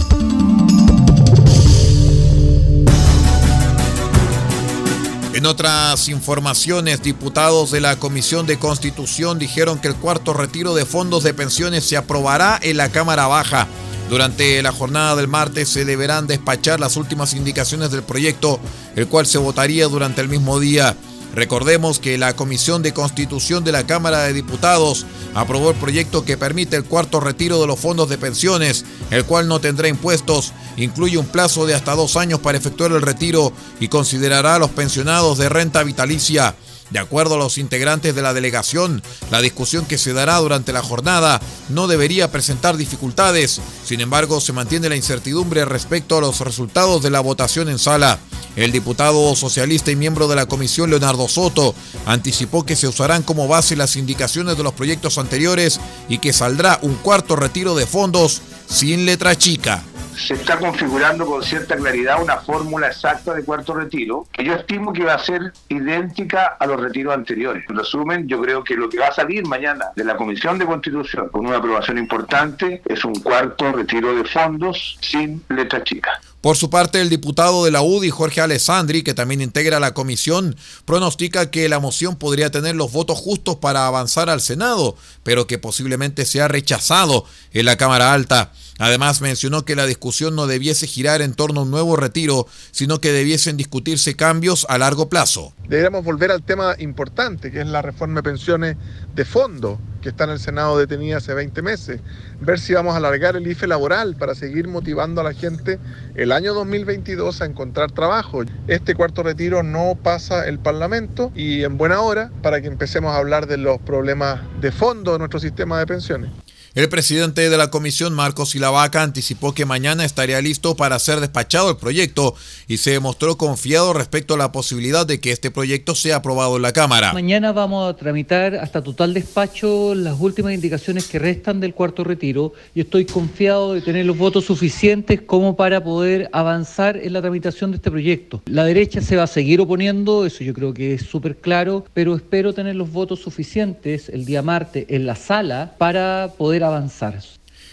En 5.40 5.46
otras 5.46 6.10
informaciones, 6.10 7.02
diputados 7.02 7.72
de 7.72 7.80
la 7.80 7.96
Comisión 7.96 8.46
de 8.46 8.60
Constitución 8.60 9.40
dijeron 9.40 9.80
que 9.80 9.88
el 9.88 9.96
cuarto 9.96 10.34
retiro 10.34 10.74
de 10.74 10.84
fondos 10.84 11.24
de 11.24 11.34
pensiones 11.34 11.86
se 11.86 11.96
aprobará 11.96 12.60
en 12.62 12.76
la 12.76 12.90
Cámara 12.90 13.26
Baja. 13.26 13.66
Durante 14.10 14.62
la 14.62 14.74
jornada 14.74 15.16
del 15.16 15.30
martes 15.30 15.70
se 15.70 15.86
deberán 15.86 16.28
despachar 16.28 16.82
las 16.82 16.98
últimas 16.98 17.34
indicaciones 17.36 17.90
del 17.90 18.04
proyecto, 18.04 18.60
el 18.98 19.08
cual 19.08 19.28
se 19.28 19.38
votaría 19.38 19.88
durante 19.88 20.20
el 20.20 20.28
mismo 20.28 20.60
día. 20.60 20.98
Recordemos 21.36 22.00
que 22.00 22.18
la 22.18 22.36
Comisión 22.36 22.82
de 22.82 22.94
Constitución 22.94 23.64
de 23.64 23.72
la 23.72 23.86
Cámara 23.86 24.24
de 24.24 24.34
Diputados 24.34 25.06
aprobó 25.36 25.70
el 25.70 25.76
proyecto 25.76 26.26
que 26.26 26.38
permite 26.38 26.76
el 26.76 26.86
cuarto 26.86 27.20
retiro 27.20 27.62
de 27.62 27.68
los 27.68 27.80
fondos 27.80 28.10
de 28.10 28.18
pensiones, 28.18 28.86
el 29.12 29.26
cual 29.26 29.48
no 29.48 29.60
tendrá 29.60 29.88
impuestos, 29.88 30.54
incluye 30.78 31.18
un 31.18 31.28
plazo 31.28 31.66
de 31.66 31.76
hasta 31.76 31.96
dos 31.96 32.16
años 32.18 32.40
para 32.40 32.58
efectuar 32.58 32.92
el 32.92 33.02
retiro 33.02 33.54
y 33.80 33.90
considerará 33.90 34.56
a 34.56 34.60
los 34.60 34.72
pensionados 34.72 35.38
de 35.38 35.50
renta 35.50 35.84
vitalicia. 35.84 36.56
De 36.90 37.00
acuerdo 37.00 37.36
a 37.36 37.38
los 37.38 37.58
integrantes 37.58 38.16
de 38.16 38.22
la 38.22 38.34
delegación, 38.34 39.04
la 39.30 39.42
discusión 39.42 39.86
que 39.86 39.98
se 39.98 40.14
dará 40.14 40.38
durante 40.38 40.74
la 40.74 40.82
jornada 40.82 41.40
no 41.70 41.88
debería 41.88 42.32
presentar 42.32 42.78
dificultades. 42.78 43.62
Sin 43.86 44.02
embargo, 44.02 44.42
se 44.42 44.54
mantiene 44.54 44.90
la 44.90 44.96
incertidumbre 44.96 45.66
respecto 45.66 46.18
a 46.18 46.22
los 46.22 46.40
resultados 46.40 47.04
de 47.04 47.12
la 47.12 47.20
votación 47.20 47.70
en 47.70 47.78
sala. 47.78 48.20
El 48.56 48.72
diputado 48.72 49.36
socialista 49.36 49.92
y 49.92 49.96
miembro 49.96 50.28
de 50.28 50.36
la 50.36 50.48
comisión 50.48 50.90
Leonardo 50.90 51.28
Soto 51.28 51.76
anticipó 52.06 52.66
que 52.66 52.76
se 52.76 52.88
usarán 52.88 53.22
como 53.22 53.48
base 53.48 53.76
las 53.76 53.96
indicaciones 53.96 54.58
de 54.58 54.64
los 54.64 54.74
proyectos 54.74 55.18
anteriores 55.18 55.80
y 56.10 56.18
que 56.18 56.34
saldrá 56.34 56.80
un 56.82 56.96
cuarto 56.96 57.36
retiro 57.36 57.76
de 57.76 57.86
fondos 57.86 58.42
sin 58.68 59.06
letra 59.06 59.38
chica 59.38 59.84
se 60.20 60.34
está 60.34 60.60
configurando 60.60 61.26
con 61.26 61.44
cierta 61.44 61.76
claridad 61.76 62.22
una 62.22 62.38
fórmula 62.38 62.88
exacta 62.88 63.34
de 63.34 63.44
cuarto 63.44 63.74
retiro, 63.74 64.28
que 64.32 64.44
yo 64.44 64.54
estimo 64.54 64.92
que 64.92 65.04
va 65.04 65.14
a 65.14 65.20
ser 65.20 65.54
idéntica 65.70 66.58
a 66.60 66.68
los 66.68 66.80
retiros 66.80 67.14
anteriores. 67.14 67.64
En 67.70 67.78
resumen, 67.78 68.28
yo 68.28 68.42
creo 68.42 68.64
que 68.64 68.76
lo 68.76 68.90
que 68.90 69.00
va 69.00 69.08
a 69.08 69.14
salir 69.14 69.46
mañana 69.46 69.86
de 69.96 70.04
la 70.04 70.18
Comisión 70.18 70.60
de 70.60 70.66
Constitución 70.66 71.30
con 71.30 71.46
una 71.46 71.58
aprobación 71.58 71.98
importante 71.98 72.82
es 72.86 73.04
un 73.06 73.16
cuarto 73.16 73.72
retiro 73.72 74.14
de 74.16 74.26
fondos 74.26 74.98
sin 75.02 75.44
letra 75.50 75.84
chica. 75.84 76.20
Por 76.42 76.56
su 76.56 76.70
parte, 76.70 77.02
el 77.02 77.10
diputado 77.10 77.66
de 77.66 77.72
la 77.72 77.82
UDI, 77.82 78.12
Jorge 78.12 78.40
Alessandri, 78.40 79.04
que 79.04 79.14
también 79.14 79.42
integra 79.42 79.82
la 79.82 79.94
comisión, 79.94 80.56
pronostica 80.86 81.52
que 81.52 81.68
la 81.68 81.80
moción 81.80 82.16
podría 82.16 82.50
tener 82.50 82.78
los 82.78 82.94
votos 82.94 83.18
justos 83.18 83.58
para 83.58 83.88
avanzar 83.88 84.30
al 84.30 84.40
Senado, 84.40 84.96
pero 85.24 85.48
que 85.48 85.58
posiblemente 85.58 86.26
sea 86.26 86.48
rechazado 86.48 87.26
en 87.52 87.66
la 87.66 87.76
Cámara 87.76 88.14
Alta. 88.14 88.54
Además, 88.80 89.22
mencionó 89.22 89.66
que 89.66 89.76
la 89.76 89.86
discusión 89.86 90.36
no 90.38 90.48
debiese 90.48 90.88
girar 90.88 91.22
en 91.22 91.34
torno 91.34 91.60
a 91.60 91.64
un 91.64 91.72
nuevo 91.72 91.98
retiro, 91.98 92.48
sino 92.72 93.02
que 93.02 93.12
debiesen 93.12 93.58
discutirse 93.58 94.16
cambios 94.16 94.66
a 94.70 94.78
largo 94.78 95.10
plazo. 95.10 95.54
Deberíamos 95.68 96.06
volver 96.06 96.32
al 96.32 96.44
tema 96.44 96.76
importante, 96.80 97.52
que 97.52 97.60
es 97.60 97.68
la 97.68 97.82
reforma 97.82 98.16
de 98.16 98.24
pensiones 98.24 98.78
de 99.14 99.26
fondo, 99.26 99.80
que 100.02 100.10
está 100.10 100.24
en 100.24 100.30
el 100.30 100.40
Senado 100.40 100.78
detenida 100.78 101.18
hace 101.18 101.34
20 101.34 101.62
meses. 101.62 102.00
Ver 102.40 102.58
si 102.58 102.74
vamos 102.74 102.94
a 102.94 102.98
alargar 102.98 103.36
el 103.36 103.46
IFE 103.46 103.68
laboral 103.68 104.16
para 104.16 104.34
seguir 104.34 104.70
motivando 104.70 105.20
a 105.20 105.26
la 105.26 105.34
gente 105.34 105.78
el 106.16 106.32
año 106.32 106.54
2022 106.54 107.42
a 107.42 107.46
encontrar 107.46 107.92
trabajo. 107.92 108.44
Este 108.68 108.96
cuarto 108.96 109.24
retiro 109.24 109.62
no 109.62 110.00
pasa 110.02 110.48
el 110.48 110.58
Parlamento 110.58 111.34
y 111.36 111.64
en 111.64 111.78
buena 111.78 112.00
hora 112.00 112.32
para 112.42 112.62
que 112.62 112.68
empecemos 112.68 113.14
a 113.14 113.18
hablar 113.18 113.46
de 113.46 113.58
los 113.58 113.80
problemas 113.80 114.40
de 114.62 114.72
fondo 114.72 115.12
de 115.12 115.20
nuestro 115.20 115.42
sistema 115.42 115.80
de 115.80 115.86
pensiones. 115.86 116.32
El 116.80 116.88
presidente 116.88 117.50
de 117.50 117.58
la 117.58 117.72
comisión, 117.72 118.14
Marcos 118.14 118.52
Silavaca, 118.52 119.04
anticipó 119.04 119.54
que 119.54 119.66
mañana 119.66 120.06
estaría 120.06 120.40
listo 120.42 120.78
para 120.78 120.98
ser 120.98 121.20
despachado 121.20 121.70
el 121.72 121.76
proyecto 121.76 122.36
y 122.70 122.78
se 122.78 122.98
mostró 123.02 123.38
confiado 123.38 123.92
respecto 123.92 124.36
a 124.36 124.38
la 124.38 124.54
posibilidad 124.54 125.06
de 125.06 125.20
que 125.20 125.34
este 125.34 125.52
proyecto 125.52 125.94
sea 125.94 126.16
aprobado 126.16 126.56
en 126.56 126.62
la 126.62 126.72
Cámara. 126.72 127.12
Mañana 127.12 127.52
vamos 127.52 127.90
a 127.90 127.98
tramitar 127.98 128.56
hasta 128.56 128.82
total 128.82 129.14
despacho 129.14 129.94
las 129.94 130.18
últimas 130.22 130.54
indicaciones 130.54 131.08
que 131.08 131.20
restan 131.20 131.60
del 131.60 131.74
cuarto 131.74 132.06
retiro 132.06 132.54
y 132.74 132.80
estoy 132.80 133.04
confiado 133.04 133.74
de 133.74 133.82
tener 133.82 134.06
los 134.06 134.18
votos 134.18 134.46
suficientes 134.46 135.20
como 135.20 135.58
para 135.58 135.84
poder 135.84 136.30
avanzar 136.32 136.96
en 136.96 137.12
la 137.12 137.20
tramitación 137.22 137.72
de 137.72 137.76
este 137.76 137.92
proyecto. 137.92 138.42
La 138.46 138.64
derecha 138.64 139.02
se 139.02 139.18
va 139.18 139.24
a 139.24 139.28
seguir 139.28 139.60
oponiendo, 139.60 140.26
eso 140.26 140.46
yo 140.46 140.54
creo 140.54 140.74
que 140.74 140.94
es 140.94 141.02
súper 141.02 141.36
claro, 141.36 141.84
pero 141.94 142.16
espero 142.16 142.54
tener 142.54 142.78
los 142.78 142.90
votos 142.90 143.20
suficientes 143.20 144.08
el 144.08 144.24
día 144.24 144.42
martes 144.42 144.86
en 144.88 145.06
la 145.06 145.18
sala 145.18 145.76
para 145.78 146.32
poder 146.38 146.64
avanzar. 146.64 146.69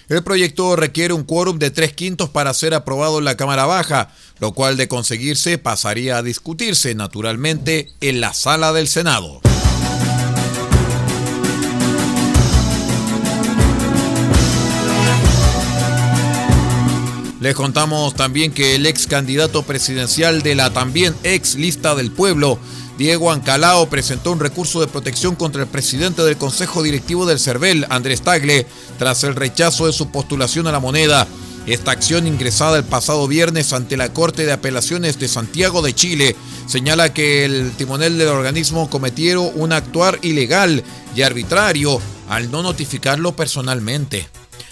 El 0.09 0.23
proyecto 0.23 0.77
requiere 0.77 1.15
un 1.15 1.25
quórum 1.25 1.59
de 1.59 1.71
tres 1.71 1.93
quintos 1.93 2.31
para 2.31 2.55
ser 2.55 2.75
aprobado 2.75 3.19
en 3.19 3.25
la 3.25 3.37
Cámara 3.37 3.67
Baja, 3.67 4.11
lo 4.39 4.53
cual 4.53 4.77
de 4.77 4.87
conseguirse 4.87 5.59
pasaría 5.59 6.19
a 6.19 6.23
discutirse 6.23 6.95
naturalmente 6.95 7.89
en 8.01 8.21
la 8.21 8.33
sala 8.33 8.73
del 8.73 8.87
Senado. 8.87 9.41
Les 17.41 17.55
contamos 17.55 18.15
también 18.15 18.51
que 18.51 18.75
el 18.75 18.87
ex 18.87 19.07
candidato 19.07 19.63
presidencial 19.63 20.43
de 20.43 20.55
la 20.55 20.71
también 20.71 21.15
ex 21.23 21.55
lista 21.55 21.95
del 21.95 22.11
pueblo, 22.11 22.59
Diego 22.99 23.31
Ancalao 23.31 23.91
presentó 23.91 24.33
un 24.33 24.41
recurso 24.41 24.81
de 24.81 24.87
protección 24.87 25.35
contra 25.35 25.63
el 25.63 25.69
presidente 25.69 26.23
del 26.23 26.39
Consejo 26.39 26.83
Directivo 26.83 27.27
del 27.27 27.39
CERVEL, 27.39 27.87
Andrés 27.91 28.23
Tagle, 28.23 28.67
tras 28.99 29.23
el 29.25 29.35
rechazo 29.35 29.87
de 29.87 29.93
su 29.93 30.09
postulación 30.09 30.67
a 30.67 30.73
la 30.73 30.81
moneda. 30.81 31.27
Esta 31.67 31.91
acción 31.91 32.27
ingresada 32.27 32.79
el 32.79 32.85
pasado 32.85 33.27
viernes 33.29 33.73
ante 33.73 33.97
la 33.97 34.13
Corte 34.13 34.47
de 34.47 34.53
Apelaciones 34.53 35.19
de 35.19 35.29
Santiago 35.29 35.83
de 35.83 35.95
Chile 35.95 36.37
señala 36.67 37.13
que 37.13 37.45
el 37.45 37.73
timonel 37.73 38.17
del 38.19 38.29
organismo 38.29 38.89
cometieron 38.89 39.51
un 39.55 39.73
actuar 39.73 40.19
ilegal 40.23 40.83
y 41.15 41.23
arbitrario 41.23 42.01
al 42.29 42.51
no 42.51 42.63
notificarlo 42.63 43.37
personalmente. 43.37 44.29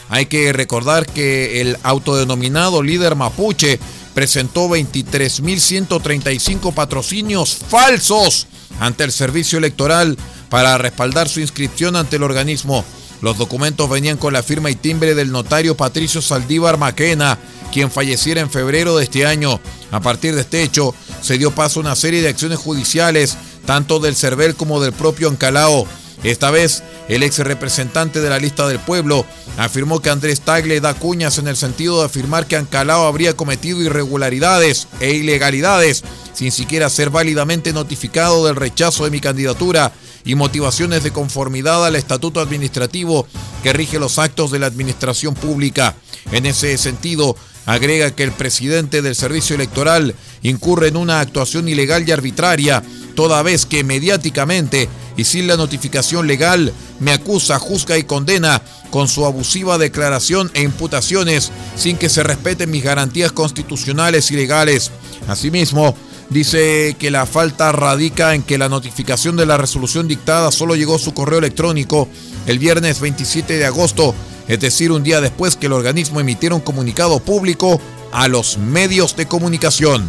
Hay 0.09 0.27
que 0.27 0.53
recordar 0.53 1.07
que 1.07 1.61
el 1.61 1.77
autodenominado 1.83 2.83
líder 2.83 3.17
mapuche 3.17 3.81
presentó 4.15 4.69
23.135 4.69 6.73
patrocinios 6.73 7.59
falsos 7.69 8.47
ante 8.81 9.05
el 9.05 9.13
servicio 9.13 9.59
electoral 9.59 10.17
para 10.49 10.79
respaldar 10.79 11.29
su 11.29 11.41
inscripción 11.41 11.97
ante 11.97 12.17
el 12.17 12.23
organismo. 12.23 12.85
Los 13.21 13.39
documentos 13.39 13.89
venían 13.89 14.17
con 14.17 14.33
la 14.33 14.43
firma 14.43 14.71
y 14.71 14.77
timbre 14.77 15.15
del 15.15 15.33
notario 15.33 15.77
Patricio 15.77 16.21
Saldívar 16.21 16.79
Maquena, 16.79 17.39
quien 17.73 17.91
falleciera 17.91 18.41
en 18.41 18.51
febrero 18.51 18.97
de 18.97 19.05
este 19.05 19.27
año. 19.27 19.61
A 19.91 20.01
partir 20.01 20.35
de 20.35 20.43
este 20.43 20.63
hecho, 20.63 20.95
se 21.23 21.39
dio 21.39 21.51
paso 21.51 21.81
a 21.81 21.83
una 21.83 21.97
serie 21.97 22.23
de 22.23 22.29
acciones 22.29 22.59
judiciales, 22.59 23.37
tanto 23.65 23.99
del 23.99 24.15
CERVEL 24.15 24.55
como 24.55 24.81
del 24.81 24.93
propio 24.93 25.29
Ancalao. 25.29 25.87
Esta 26.25 26.51
vez, 26.51 26.83
el 27.09 27.23
ex 27.23 27.39
representante 27.39 28.21
de 28.21 28.31
la 28.31 28.39
lista 28.39 28.67
del 28.67 28.79
pueblo 28.79 29.27
afirmó 29.59 30.01
que 30.01 30.09
Andrés 30.09 30.41
Tagle 30.41 30.81
da 30.81 30.95
cuñas 30.95 31.37
en 31.37 31.49
el 31.49 31.57
sentido 31.57 32.01
de 32.01 32.07
afirmar 32.07 32.47
que 32.47 32.57
Ancalao 32.57 33.07
habría 33.07 33.37
cometido 33.37 33.83
irregularidades 33.83 34.89
e 35.01 35.13
ilegalidades 35.13 36.03
sin 36.33 36.51
siquiera 36.51 36.91
ser 36.91 37.11
válidamente 37.11 37.73
notificado 37.73 38.47
del 38.47 38.57
rechazo 38.57 39.05
de 39.05 39.11
mi 39.11 39.21
candidatura 39.21 39.93
y 40.25 40.35
motivaciones 40.35 41.05
de 41.05 41.13
conformidad 41.13 41.85
al 41.85 41.95
estatuto 41.95 42.41
administrativo 42.41 43.27
que 43.63 43.75
rige 43.75 43.99
los 43.99 44.19
actos 44.19 44.51
de 44.51 44.59
la 44.59 44.67
administración 44.67 45.35
pública. 45.35 45.95
En 46.33 46.47
ese 46.47 46.77
sentido, 46.79 47.37
agrega 47.67 48.15
que 48.15 48.23
el 48.25 48.33
presidente 48.33 49.03
del 49.03 49.15
servicio 49.15 49.57
electoral 49.57 50.15
incurre 50.43 50.89
en 50.89 50.97
una 50.97 51.21
actuación 51.21 51.69
ilegal 51.69 52.09
y 52.09 52.13
arbitraria, 52.13 52.83
toda 53.15 53.43
vez 53.43 53.67
que 53.67 53.85
mediáticamente 53.85 54.89
y 55.17 55.25
sin 55.25 55.47
la 55.47 55.57
notificación 55.57 56.27
legal 56.27 56.73
me 57.01 57.13
acusa, 57.13 57.59
juzga 57.59 57.97
y 57.97 58.05
condena 58.05 58.61
con 58.91 59.09
su 59.09 59.25
abusiva 59.25 59.79
declaración 59.79 60.51
e 60.55 60.63
imputaciones 60.63 61.51
sin 61.77 61.97
que 61.97 62.09
se 62.09 62.23
respeten 62.23 62.71
mis 62.71 62.85
garantías 62.85 63.33
constitucionales 63.33 64.31
y 64.31 64.37
legales. 64.37 64.91
Asimismo, 65.29 65.97
dice 66.31 66.97
que 66.99 67.11
la 67.11 67.27
falta 67.27 67.73
radica 67.73 68.35
en 68.35 68.43
que 68.43 68.59
la 68.59 68.69
notificación 68.69 69.37
de 69.37 69.47
la 69.47 69.57
resolución 69.57 70.09
dictada 70.09 70.51
solo 70.51 70.77
llegó 70.77 70.97
a 70.97 71.01
su 71.01 71.15
correo 71.15 71.39
electrónico 71.39 72.09
el 72.47 72.59
viernes 72.59 73.01
27 73.01 73.57
de 73.57 73.67
agosto, 73.67 74.15
es 74.49 74.61
decir, 74.61 74.93
un 74.93 75.03
día 75.03 75.21
después 75.21 75.57
que 75.57 75.67
el 75.67 75.73
organismo 75.73 76.21
emitiera 76.21 76.55
un 76.55 76.61
comunicado 76.61 77.21
público 77.21 77.81
a 78.13 78.29
los 78.29 78.59
medios 78.59 79.17
de 79.17 79.27
comunicación. 79.27 80.09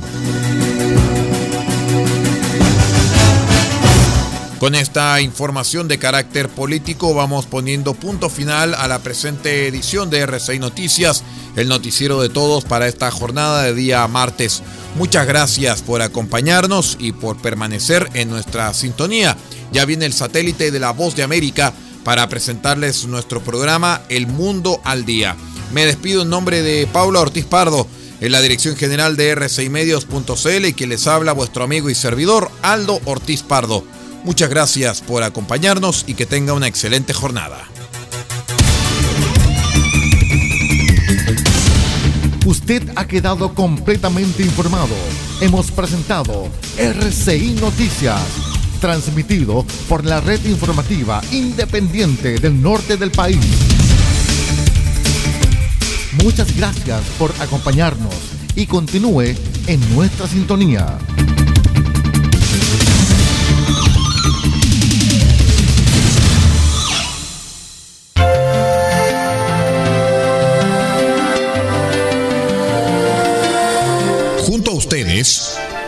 Con 4.60 4.74
esta 4.74 5.22
información 5.22 5.88
de 5.88 6.00
carácter 6.00 6.50
político 6.50 7.14
vamos 7.14 7.46
poniendo 7.46 7.94
punto 7.94 8.30
final 8.30 8.74
a 8.74 8.88
la 8.88 9.00
presente 9.00 9.68
edición 9.68 10.10
de 10.10 10.22
RCI 10.22 10.60
Noticias, 10.60 11.24
el 11.56 11.68
noticiero 11.68 12.22
de 12.22 12.30
todos 12.30 12.64
para 12.64 12.88
esta 12.88 13.12
jornada 13.12 13.64
de 13.64 13.76
día 13.76 14.08
martes. 14.08 14.64
Muchas 14.96 15.28
gracias 15.28 15.82
por 15.82 16.02
acompañarnos 16.02 16.96
y 17.00 17.12
por 17.12 17.38
permanecer 17.38 18.10
en 18.14 18.30
nuestra 18.30 18.74
sintonía. 18.74 19.36
Ya 19.72 19.86
viene 19.86 20.06
el 20.06 20.14
satélite 20.14 20.72
de 20.72 20.80
la 20.80 20.92
Voz 20.92 21.16
de 21.16 21.24
América 21.24 21.74
para 22.06 22.30
presentarles 22.30 23.06
nuestro 23.08 23.44
programa 23.44 24.02
El 24.08 24.28
Mundo 24.28 24.80
al 24.86 25.04
Día. 25.04 25.36
Me 25.74 25.86
despido 25.86 26.22
en 26.22 26.30
nombre 26.30 26.62
de 26.62 26.88
Paula 26.88 27.20
Ortiz 27.20 27.46
Pardo 27.46 27.86
en 28.22 28.32
la 28.32 28.42
dirección 28.42 28.78
general 28.78 29.18
de 29.18 29.36
r6medios.cl 29.36 30.66
y 30.66 30.74
que 30.74 30.88
les 30.88 31.08
habla 31.08 31.34
vuestro 31.34 31.66
amigo 31.66 31.90
y 31.90 31.96
servidor 31.96 32.50
Aldo 32.62 33.02
Ortiz 33.06 33.44
Pardo. 33.44 33.84
Muchas 34.24 34.50
gracias 34.50 35.02
por 35.02 35.24
acompañarnos 35.24 36.06
y 36.08 36.14
que 36.14 36.26
tenga 36.26 36.54
una 36.54 36.68
excelente 36.68 37.14
jornada. 37.14 37.68
Usted 42.46 42.84
ha 42.96 43.08
quedado 43.08 43.56
completamente 43.56 44.44
informado. 44.44 44.96
Hemos 45.42 45.72
presentado 45.72 46.48
RCI 46.78 47.58
Noticias, 47.60 48.22
transmitido 48.80 49.66
por 49.88 50.06
la 50.06 50.22
red 50.22 50.44
informativa 50.46 51.22
independiente 51.32 52.40
del 52.40 52.62
norte 52.62 52.98
del 52.98 53.12
país. 53.12 53.40
Muchas 56.24 56.56
gracias 56.56 57.02
por 57.18 57.34
acompañarnos 57.40 58.16
y 58.56 58.66
continúe 58.66 59.36
en 59.68 59.96
nuestra 59.96 60.28
sintonía. 60.28 60.98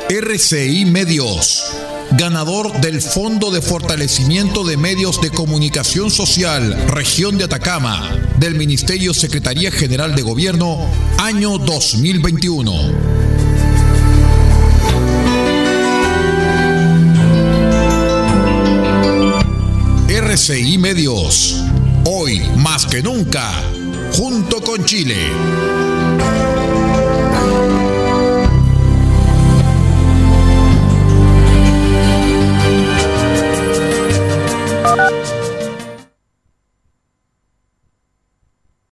RCI 0.09 0.85
Medios, 0.85 1.73
ganador 2.11 2.79
del 2.81 3.01
Fondo 3.01 3.51
de 3.51 3.61
Fortalecimiento 3.61 4.63
de 4.63 4.77
Medios 4.77 5.19
de 5.21 5.29
Comunicación 5.29 6.09
Social, 6.11 6.75
Región 6.87 7.37
de 7.37 7.45
Atacama, 7.45 8.09
del 8.37 8.55
Ministerio 8.55 9.13
Secretaría 9.13 9.71
General 9.71 10.15
de 10.15 10.21
Gobierno, 10.21 10.79
año 11.17 11.57
2021. 11.57 12.73
RCI 20.07 20.77
Medios, 20.77 21.63
hoy 22.05 22.41
más 22.57 22.85
que 22.85 23.01
nunca, 23.01 23.51
junto 24.13 24.61
con 24.61 24.83
Chile. 24.85 25.17